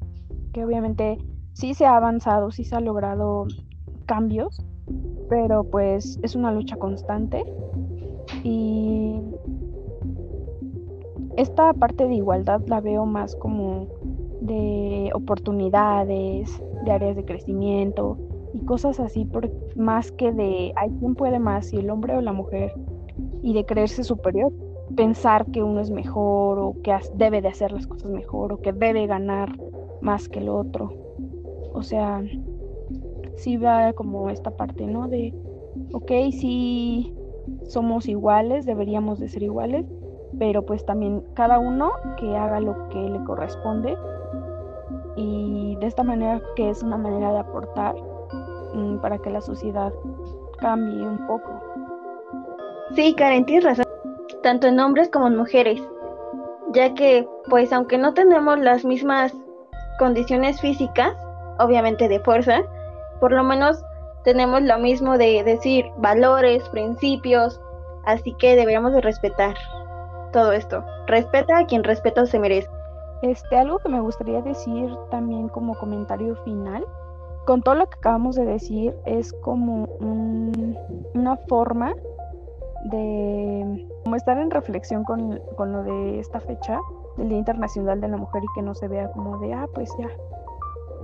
que 0.53 0.63
obviamente 0.63 1.17
sí 1.53 1.73
se 1.73 1.85
ha 1.85 1.97
avanzado, 1.97 2.51
sí 2.51 2.63
se 2.63 2.75
ha 2.75 2.79
logrado 2.79 3.47
cambios, 4.07 4.65
pero 5.29 5.63
pues 5.63 6.19
es 6.23 6.35
una 6.35 6.51
lucha 6.51 6.77
constante 6.77 7.43
y 8.43 9.21
esta 11.35 11.71
parte 11.73 12.07
de 12.07 12.15
igualdad 12.15 12.61
la 12.65 12.81
veo 12.81 13.05
más 13.05 13.35
como 13.35 13.87
de 14.41 15.11
oportunidades, 15.13 16.61
de 16.83 16.91
áreas 16.91 17.15
de 17.15 17.25
crecimiento 17.25 18.17
y 18.53 18.65
cosas 18.65 18.99
así, 18.99 19.25
por, 19.25 19.51
más 19.75 20.11
que 20.11 20.31
de 20.31 20.73
hay 20.75 20.89
quien 20.97 21.13
puede 21.13 21.37
más, 21.37 21.67
si 21.67 21.77
el 21.77 21.89
hombre 21.89 22.17
o 22.17 22.21
la 22.21 22.33
mujer, 22.33 22.73
y 23.43 23.53
de 23.53 23.65
creerse 23.65 24.03
superior, 24.03 24.51
pensar 24.95 25.45
que 25.47 25.61
uno 25.61 25.79
es 25.79 25.91
mejor 25.91 26.59
o 26.59 26.75
que 26.81 26.95
debe 27.15 27.41
de 27.41 27.49
hacer 27.49 27.71
las 27.71 27.87
cosas 27.87 28.09
mejor 28.09 28.53
o 28.53 28.61
que 28.61 28.73
debe 28.73 29.05
ganar 29.05 29.57
más 30.01 30.29
que 30.29 30.39
el 30.39 30.49
otro. 30.49 30.93
O 31.73 31.83
sea, 31.83 32.23
sí 33.37 33.57
va 33.57 33.93
como 33.93 34.29
esta 34.29 34.51
parte, 34.51 34.85
¿no? 34.85 35.07
De, 35.07 35.33
ok, 35.93 36.11
sí 36.31 37.15
somos 37.67 38.07
iguales, 38.07 38.65
deberíamos 38.65 39.19
de 39.19 39.29
ser 39.29 39.43
iguales, 39.43 39.85
pero 40.37 40.65
pues 40.65 40.85
también 40.85 41.23
cada 41.33 41.59
uno 41.59 41.91
que 42.17 42.35
haga 42.35 42.59
lo 42.59 42.89
que 42.89 42.99
le 42.99 43.23
corresponde 43.23 43.97
y 45.15 45.75
de 45.79 45.87
esta 45.87 46.03
manera 46.03 46.41
que 46.55 46.69
es 46.69 46.83
una 46.83 46.97
manera 46.97 47.31
de 47.31 47.39
aportar 47.39 47.95
mm, 48.73 48.97
para 48.97 49.17
que 49.17 49.29
la 49.29 49.41
sociedad 49.41 49.93
cambie 50.59 51.07
un 51.07 51.25
poco. 51.27 51.61
Sí, 52.95 53.13
Karen, 53.15 53.45
tienes 53.45 53.63
razón, 53.63 53.85
tanto 54.43 54.67
en 54.67 54.79
hombres 54.79 55.09
como 55.09 55.27
en 55.27 55.35
mujeres, 55.35 55.81
ya 56.73 56.93
que 56.93 57.27
pues 57.49 57.71
aunque 57.71 57.97
no 57.97 58.13
tenemos 58.13 58.59
las 58.59 58.85
mismas 58.85 59.33
condiciones 59.99 60.59
físicas, 60.61 61.15
obviamente 61.59 62.07
de 62.07 62.19
fuerza, 62.19 62.61
por 63.19 63.31
lo 63.31 63.43
menos 63.43 63.83
tenemos 64.23 64.61
lo 64.61 64.77
mismo 64.79 65.17
de 65.17 65.43
decir 65.43 65.85
valores, 65.97 66.67
principios, 66.69 67.61
así 68.05 68.33
que 68.33 68.55
deberíamos 68.55 68.93
de 68.93 69.01
respetar 69.01 69.55
todo 70.33 70.51
esto. 70.51 70.83
Respeta 71.07 71.59
a 71.59 71.65
quien 71.65 71.83
respeto 71.83 72.25
se 72.25 72.39
merece. 72.39 72.69
Este, 73.21 73.57
algo 73.57 73.79
que 73.79 73.89
me 73.89 73.99
gustaría 73.99 74.41
decir 74.41 74.95
también 75.09 75.49
como 75.49 75.75
comentario 75.75 76.35
final, 76.43 76.85
con 77.45 77.61
todo 77.61 77.75
lo 77.75 77.89
que 77.89 77.97
acabamos 77.97 78.35
de 78.35 78.45
decir, 78.45 78.93
es 79.05 79.33
como 79.41 79.85
una 81.13 81.37
forma 81.47 81.93
de 82.91 83.87
como 84.03 84.15
estar 84.15 84.37
en 84.37 84.51
reflexión 84.51 85.03
con, 85.03 85.39
con, 85.55 85.71
lo 85.71 85.83
de 85.83 86.19
esta 86.19 86.39
fecha, 86.41 86.79
del 87.17 87.29
Día 87.29 87.37
Internacional 87.39 87.99
de 87.99 88.09
la 88.09 88.17
Mujer, 88.17 88.43
y 88.43 88.47
que 88.53 88.61
no 88.61 88.75
se 88.75 88.87
vea 88.87 89.09
como 89.11 89.39
de, 89.39 89.53
ah, 89.53 89.67
pues 89.73 89.89
ya, 89.97 90.09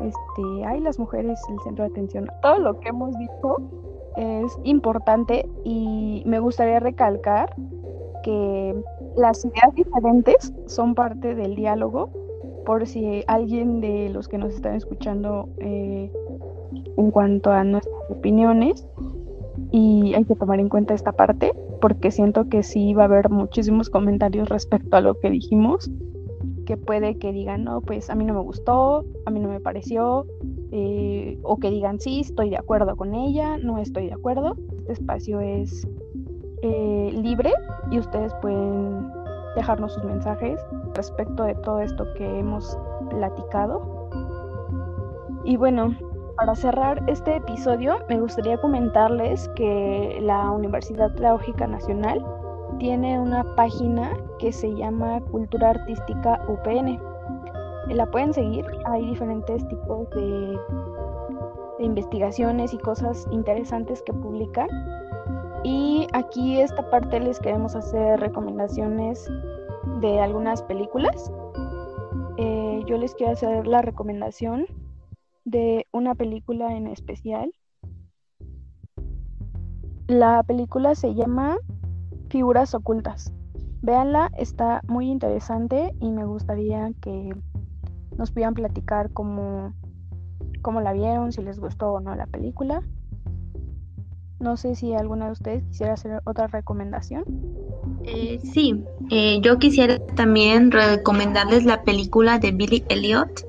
este, 0.02 0.66
hay 0.66 0.80
las 0.80 1.00
mujeres 1.00 1.40
el 1.50 1.60
centro 1.62 1.86
de 1.86 1.92
atención. 1.92 2.30
Todo 2.42 2.60
lo 2.60 2.80
que 2.80 2.90
hemos 2.90 3.18
dicho 3.18 3.58
es 4.16 4.60
importante 4.64 5.50
y 5.64 6.24
me 6.26 6.40
gustaría 6.40 6.80
recalcar 6.80 7.56
que 8.24 8.76
las 9.16 9.44
ideas 9.44 9.74
diferentes 9.76 10.54
son 10.66 10.96
parte 10.96 11.36
del 11.36 11.56
diálogo, 11.56 12.10
por 12.66 12.88
si 12.88 13.24
alguien 13.28 13.82
de 13.82 14.10
los 14.10 14.28
que 14.28 14.38
nos 14.38 14.54
están 14.54 14.76
escuchando 14.76 15.50
eh, 15.58 16.10
en 16.96 17.12
cuanto 17.12 17.52
a 17.52 17.64
nuestras 17.64 17.96
opiniones, 18.10 18.88
y 19.72 20.14
hay 20.14 20.24
que 20.26 20.36
tomar 20.36 20.60
en 20.60 20.70
cuenta 20.70 20.94
esta 20.94 21.12
parte, 21.12 21.52
porque 21.82 22.12
siento 22.12 22.48
que 22.48 22.64
sí 22.64 22.94
va 22.94 23.04
a 23.04 23.06
haber 23.06 23.30
muchísimos 23.30 23.90
comentarios 23.90 24.48
respecto 24.50 24.96
a 24.96 25.02
lo 25.02 25.20
que 25.20 25.30
dijimos, 25.30 25.92
que 26.66 26.78
puede 26.78 27.18
que 27.18 27.32
digan, 27.32 27.64
no, 27.64 27.82
pues 27.82 28.10
a 28.10 28.16
mí 28.16 28.26
no 28.26 28.34
me 28.34 28.42
gustó, 28.42 29.06
a 29.26 29.32
mí 29.32 29.40
no 29.40 29.50
me 29.50 29.60
pareció, 29.60 30.26
eh, 30.72 31.38
o 31.44 31.58
que 31.58 31.70
digan, 31.70 32.00
sí, 32.00 32.22
estoy 32.22 32.50
de 32.50 32.58
acuerdo 32.58 32.96
con 32.96 33.14
ella, 33.14 33.58
no 33.58 33.78
estoy 33.78 34.08
de 34.08 34.14
acuerdo. 34.14 34.56
Este 34.80 34.94
espacio 34.94 35.40
es 35.40 35.88
eh, 36.62 37.12
libre 37.14 37.52
y 37.92 38.00
ustedes 38.00 38.34
pueden 38.42 39.12
dejarnos 39.56 39.94
sus 39.94 40.04
mensajes 40.04 40.60
respecto 40.94 41.44
de 41.44 41.56
todo 41.56 41.80
esto 41.80 42.06
que 42.16 42.40
hemos 42.40 42.78
platicado. 43.10 44.10
Y 45.46 45.58
bueno, 45.58 45.96
para 46.38 46.56
cerrar 46.56 47.04
este 47.08 47.36
episodio, 47.36 47.98
me 48.10 48.20
gustaría 48.20 48.58
comentarles 48.58 49.50
que 49.56 50.20
la 50.22 50.52
Universidad 50.52 51.14
Pedagógica 51.14 51.68
Nacional 51.68 52.26
tiene 52.80 53.20
una 53.20 53.44
página 53.56 54.12
que 54.40 54.52
se 54.52 54.74
llama 54.74 55.22
Cultura 55.32 55.72
Artística 55.72 56.42
UPN. 56.48 57.00
La 57.90 58.06
pueden 58.06 58.34
seguir, 58.34 58.66
hay 58.86 59.06
diferentes 59.06 59.68
tipos 59.68 60.10
de, 60.12 60.58
investigaciones 61.80 62.74
y 62.74 62.78
cosas 62.78 63.28
interesantes 63.32 64.02
que 64.04 64.14
publican 64.14 64.70
y 65.64 66.08
aquí 66.14 66.62
esta 66.62 66.90
parte 66.90 67.20
les 67.20 67.40
queremos 67.40 67.76
hacer 67.76 68.20
recomendaciones 68.20 69.30
de 70.00 70.20
algunas 70.20 70.62
películas. 70.64 71.32
Eh, 72.38 72.84
yo 72.86 72.98
les 72.98 73.16
quiero 73.16 73.34
hacer 73.34 73.68
la 73.68 73.82
recomendación 73.82 74.66
de 75.46 75.88
una 75.92 76.16
película 76.16 76.76
en 76.76 76.88
especial. 76.88 77.52
La 80.08 80.44
película 80.44 80.96
se 80.96 81.16
llama 81.16 81.58
Figuras 82.34 82.74
Ocultas. 82.74 83.32
Véanla, 83.84 84.32
está 84.40 84.82
muy 84.88 85.12
interesante 85.12 85.94
y 86.02 86.10
me 86.10 86.26
gustaría 86.26 86.92
que 87.00 87.30
nos 88.18 88.32
pudieran 88.32 88.56
platicar 88.56 89.12
cómo, 89.12 89.72
cómo 90.64 90.82
la 90.82 90.94
vieron, 90.94 91.32
si 91.32 91.44
les 91.44 91.60
gustó 91.60 91.92
o 91.92 92.00
no 92.00 92.16
la 92.16 92.26
película. 92.26 92.82
No 94.40 94.58
sé 94.58 94.74
si 94.74 94.96
alguna 94.96 95.28
de 95.28 95.34
ustedes 95.34 95.64
quisiera 95.66 95.94
hacer 95.94 96.22
otra 96.26 96.48
recomendación. 96.48 97.24
Eh, 98.04 98.40
sí, 98.42 98.84
eh, 99.12 99.40
yo 99.42 99.60
quisiera 99.60 100.00
también 100.16 100.72
recomendarles 100.72 101.66
la 101.66 101.84
película 101.84 102.40
de 102.40 102.52
Billy 102.52 102.84
Elliot, 102.90 103.46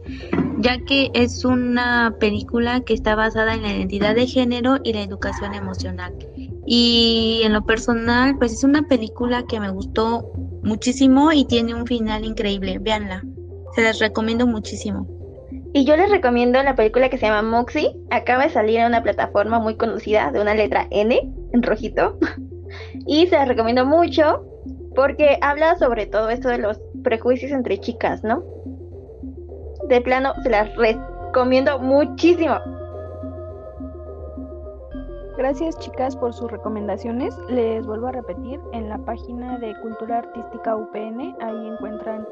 ya 0.59 0.79
que 0.85 1.11
es 1.15 1.47
una 1.47 2.17
película 2.21 2.83
que 2.83 2.93
está 2.93 3.15
basada 3.15 3.55
en 3.55 3.63
la 3.63 3.73
identidad 3.73 4.15
de 4.15 4.27
género 4.27 4.77
y 4.85 4.93
la 4.93 5.01
educación 5.01 5.55
emocional. 5.55 6.13
Y 6.67 7.43
en 7.45 7.53
lo 7.53 7.65
personal, 7.65 8.37
pues 8.39 8.53
es 8.53 8.65
una 8.65 8.83
película 8.83 9.45
que 9.47 9.61
me 9.61 9.71
gustó 9.71 10.33
muchísimo 10.63 11.33
y 11.33 11.45
tiene 11.45 11.75
un 11.75 11.87
final 11.87 12.25
increíble. 12.25 12.79
Véanla, 12.79 13.23
se 13.75 13.83
las 13.83 13.99
recomiendo 13.99 14.47
muchísimo. 14.47 15.07
Y 15.73 15.85
yo 15.85 15.97
les 15.97 16.11
recomiendo 16.11 16.63
la 16.63 16.77
película 16.77 17.09
que 17.09 17.19
se 17.19 17.27
llama 17.27 17.43
Moxie. 17.43 17.97
Acaba 18.11 18.45
de 18.45 18.51
salir 18.51 18.79
en 18.79 18.87
una 18.87 19.03
plataforma 19.03 19.59
muy 19.59 19.77
conocida 19.77 20.31
de 20.31 20.41
una 20.41 20.55
letra 20.55 20.87
N 20.91 21.21
en 21.53 21.63
rojito. 21.63 22.19
y 23.07 23.27
se 23.27 23.37
la 23.37 23.45
recomiendo 23.45 23.85
mucho 23.85 24.45
porque 24.95 25.39
habla 25.41 25.77
sobre 25.77 26.07
todo 26.07 26.31
esto 26.31 26.49
de 26.49 26.59
los 26.59 26.81
prejuicios 27.03 27.53
entre 27.53 27.79
chicas, 27.79 28.23
¿no? 28.23 28.43
De 29.89 30.01
plano, 30.01 30.33
se 30.43 30.51
las 30.51 30.75
recomiendo 30.77 31.79
muchísimo. 31.79 32.59
Gracias 35.45 35.79
chicas 35.79 36.17
por 36.17 36.33
sus 36.33 36.51
recomendaciones. 36.51 37.37
Les 37.51 37.87
vuelvo 37.87 38.07
a 38.07 38.13
repetir, 38.13 38.59
en 38.73 38.89
la 38.89 38.97
página 38.97 39.59
de 39.59 39.79
Cultura 39.83 40.21
Artística 40.21 40.75
UPN, 40.75 41.37
ahí 41.39 41.69
encuentran 41.69 42.27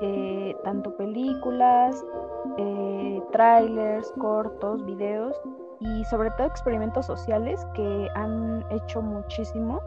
eh, 0.00 0.52
tanto 0.64 0.90
películas, 0.96 2.04
eh, 2.58 3.22
trailers, 3.30 4.12
cortos, 4.18 4.84
videos 4.84 5.40
y 5.78 6.04
sobre 6.06 6.28
todo 6.32 6.48
experimentos 6.48 7.06
sociales 7.06 7.64
que 7.74 8.08
han 8.16 8.64
hecho 8.72 9.00
muchísimo 9.00 9.80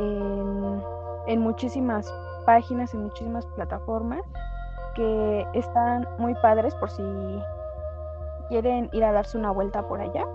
en, 0.00 0.82
en 1.28 1.40
muchísimas 1.40 2.12
páginas, 2.44 2.92
en 2.94 3.04
muchísimas 3.04 3.46
plataformas 3.54 4.22
que 4.96 5.46
están 5.54 6.08
muy 6.18 6.34
padres 6.42 6.74
por 6.74 6.90
si 6.90 7.04
quieren 8.48 8.90
ir 8.92 9.04
a 9.04 9.12
darse 9.12 9.38
una 9.38 9.52
vuelta 9.52 9.86
por 9.86 10.00
allá. 10.00 10.26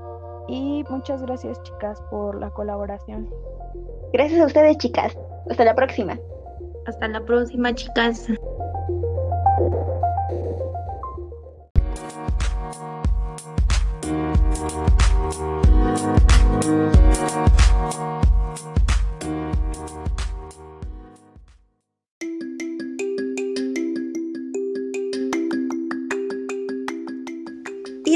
Y 0.48 0.84
muchas 0.90 1.22
gracias 1.22 1.62
chicas 1.64 2.02
por 2.10 2.40
la 2.40 2.50
colaboración. 2.52 3.30
Gracias 4.14 4.40
a 4.40 4.46
ustedes 4.46 4.78
chicas. 4.78 5.18
Hasta 5.50 5.66
la 5.66 5.76
próxima. 5.76 6.18
Hasta 6.86 7.08
la 7.08 7.22
próxima 7.22 7.74
chicas. 7.76 8.28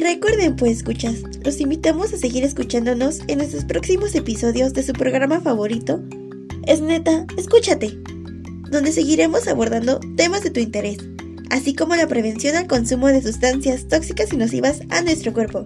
Recuerden 0.02 0.56
pues 0.58 0.78
escuchas, 0.78 1.22
los 1.44 1.62
invitamos 1.62 2.12
a 2.14 2.18
seguir 2.18 2.44
escuchándonos 2.44 3.22
en 3.28 3.38
nuestros 3.38 3.64
próximos 3.66 4.14
episodios 4.16 4.74
de 4.74 4.84
su 4.84 4.94
programa 4.94 5.40
favorito. 5.40 6.04
Es 6.68 6.82
neta, 6.82 7.26
escúchate, 7.38 7.98
donde 8.70 8.92
seguiremos 8.92 9.48
abordando 9.48 10.00
temas 10.18 10.44
de 10.44 10.50
tu 10.50 10.60
interés 10.60 10.98
así 11.52 11.76
como 11.76 11.96
la 11.96 12.08
prevención 12.08 12.56
al 12.56 12.68
consumo 12.68 13.08
de 13.08 13.22
sustancias 13.22 13.88
tóxicas 13.88 14.32
y 14.32 14.38
nocivas 14.38 14.82
a 14.90 15.02
nuestro 15.02 15.34
cuerpo. 15.34 15.66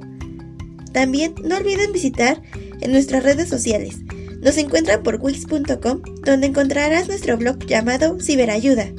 También 0.92 1.36
no 1.44 1.58
olviden 1.58 1.94
visitar 1.94 2.42
en 2.82 2.92
nuestras 2.92 3.24
redes 3.24 3.48
sociales. 3.48 3.98
Nos 4.42 4.58
encuentran 4.58 5.04
por 5.04 5.20
wix.com, 5.22 6.02
donde 6.24 6.48
encontrarás 6.48 7.08
nuestro 7.08 7.38
blog 7.38 7.60
llamado 7.66 8.20
Ciberayuda. 8.20 8.92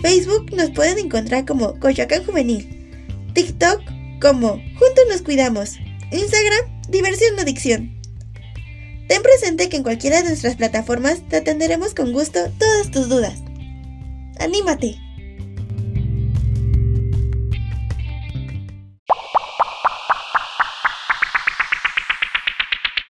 Facebook 0.00 0.52
nos 0.54 0.70
pueden 0.70 0.98
encontrar 0.98 1.46
como 1.46 1.78
Coyoacán 1.80 2.24
Juvenil. 2.24 2.68
TikTok 3.34 3.80
como 4.20 4.60
Juntos 4.78 5.04
nos 5.08 5.22
cuidamos. 5.22 5.78
Instagram, 6.10 6.82
Diversión 6.88 7.36
no 7.36 7.42
Adicción. 7.42 7.98
Ten 9.08 9.22
presente 9.22 9.68
que 9.68 9.76
en 9.76 9.82
cualquiera 9.82 10.18
de 10.22 10.28
nuestras 10.28 10.56
plataformas 10.56 11.26
te 11.28 11.36
atenderemos 11.36 11.94
con 11.94 12.12
gusto 12.12 12.40
todas 12.58 12.90
tus 12.90 13.08
dudas. 13.08 13.42
¡Anímate! 14.38 15.07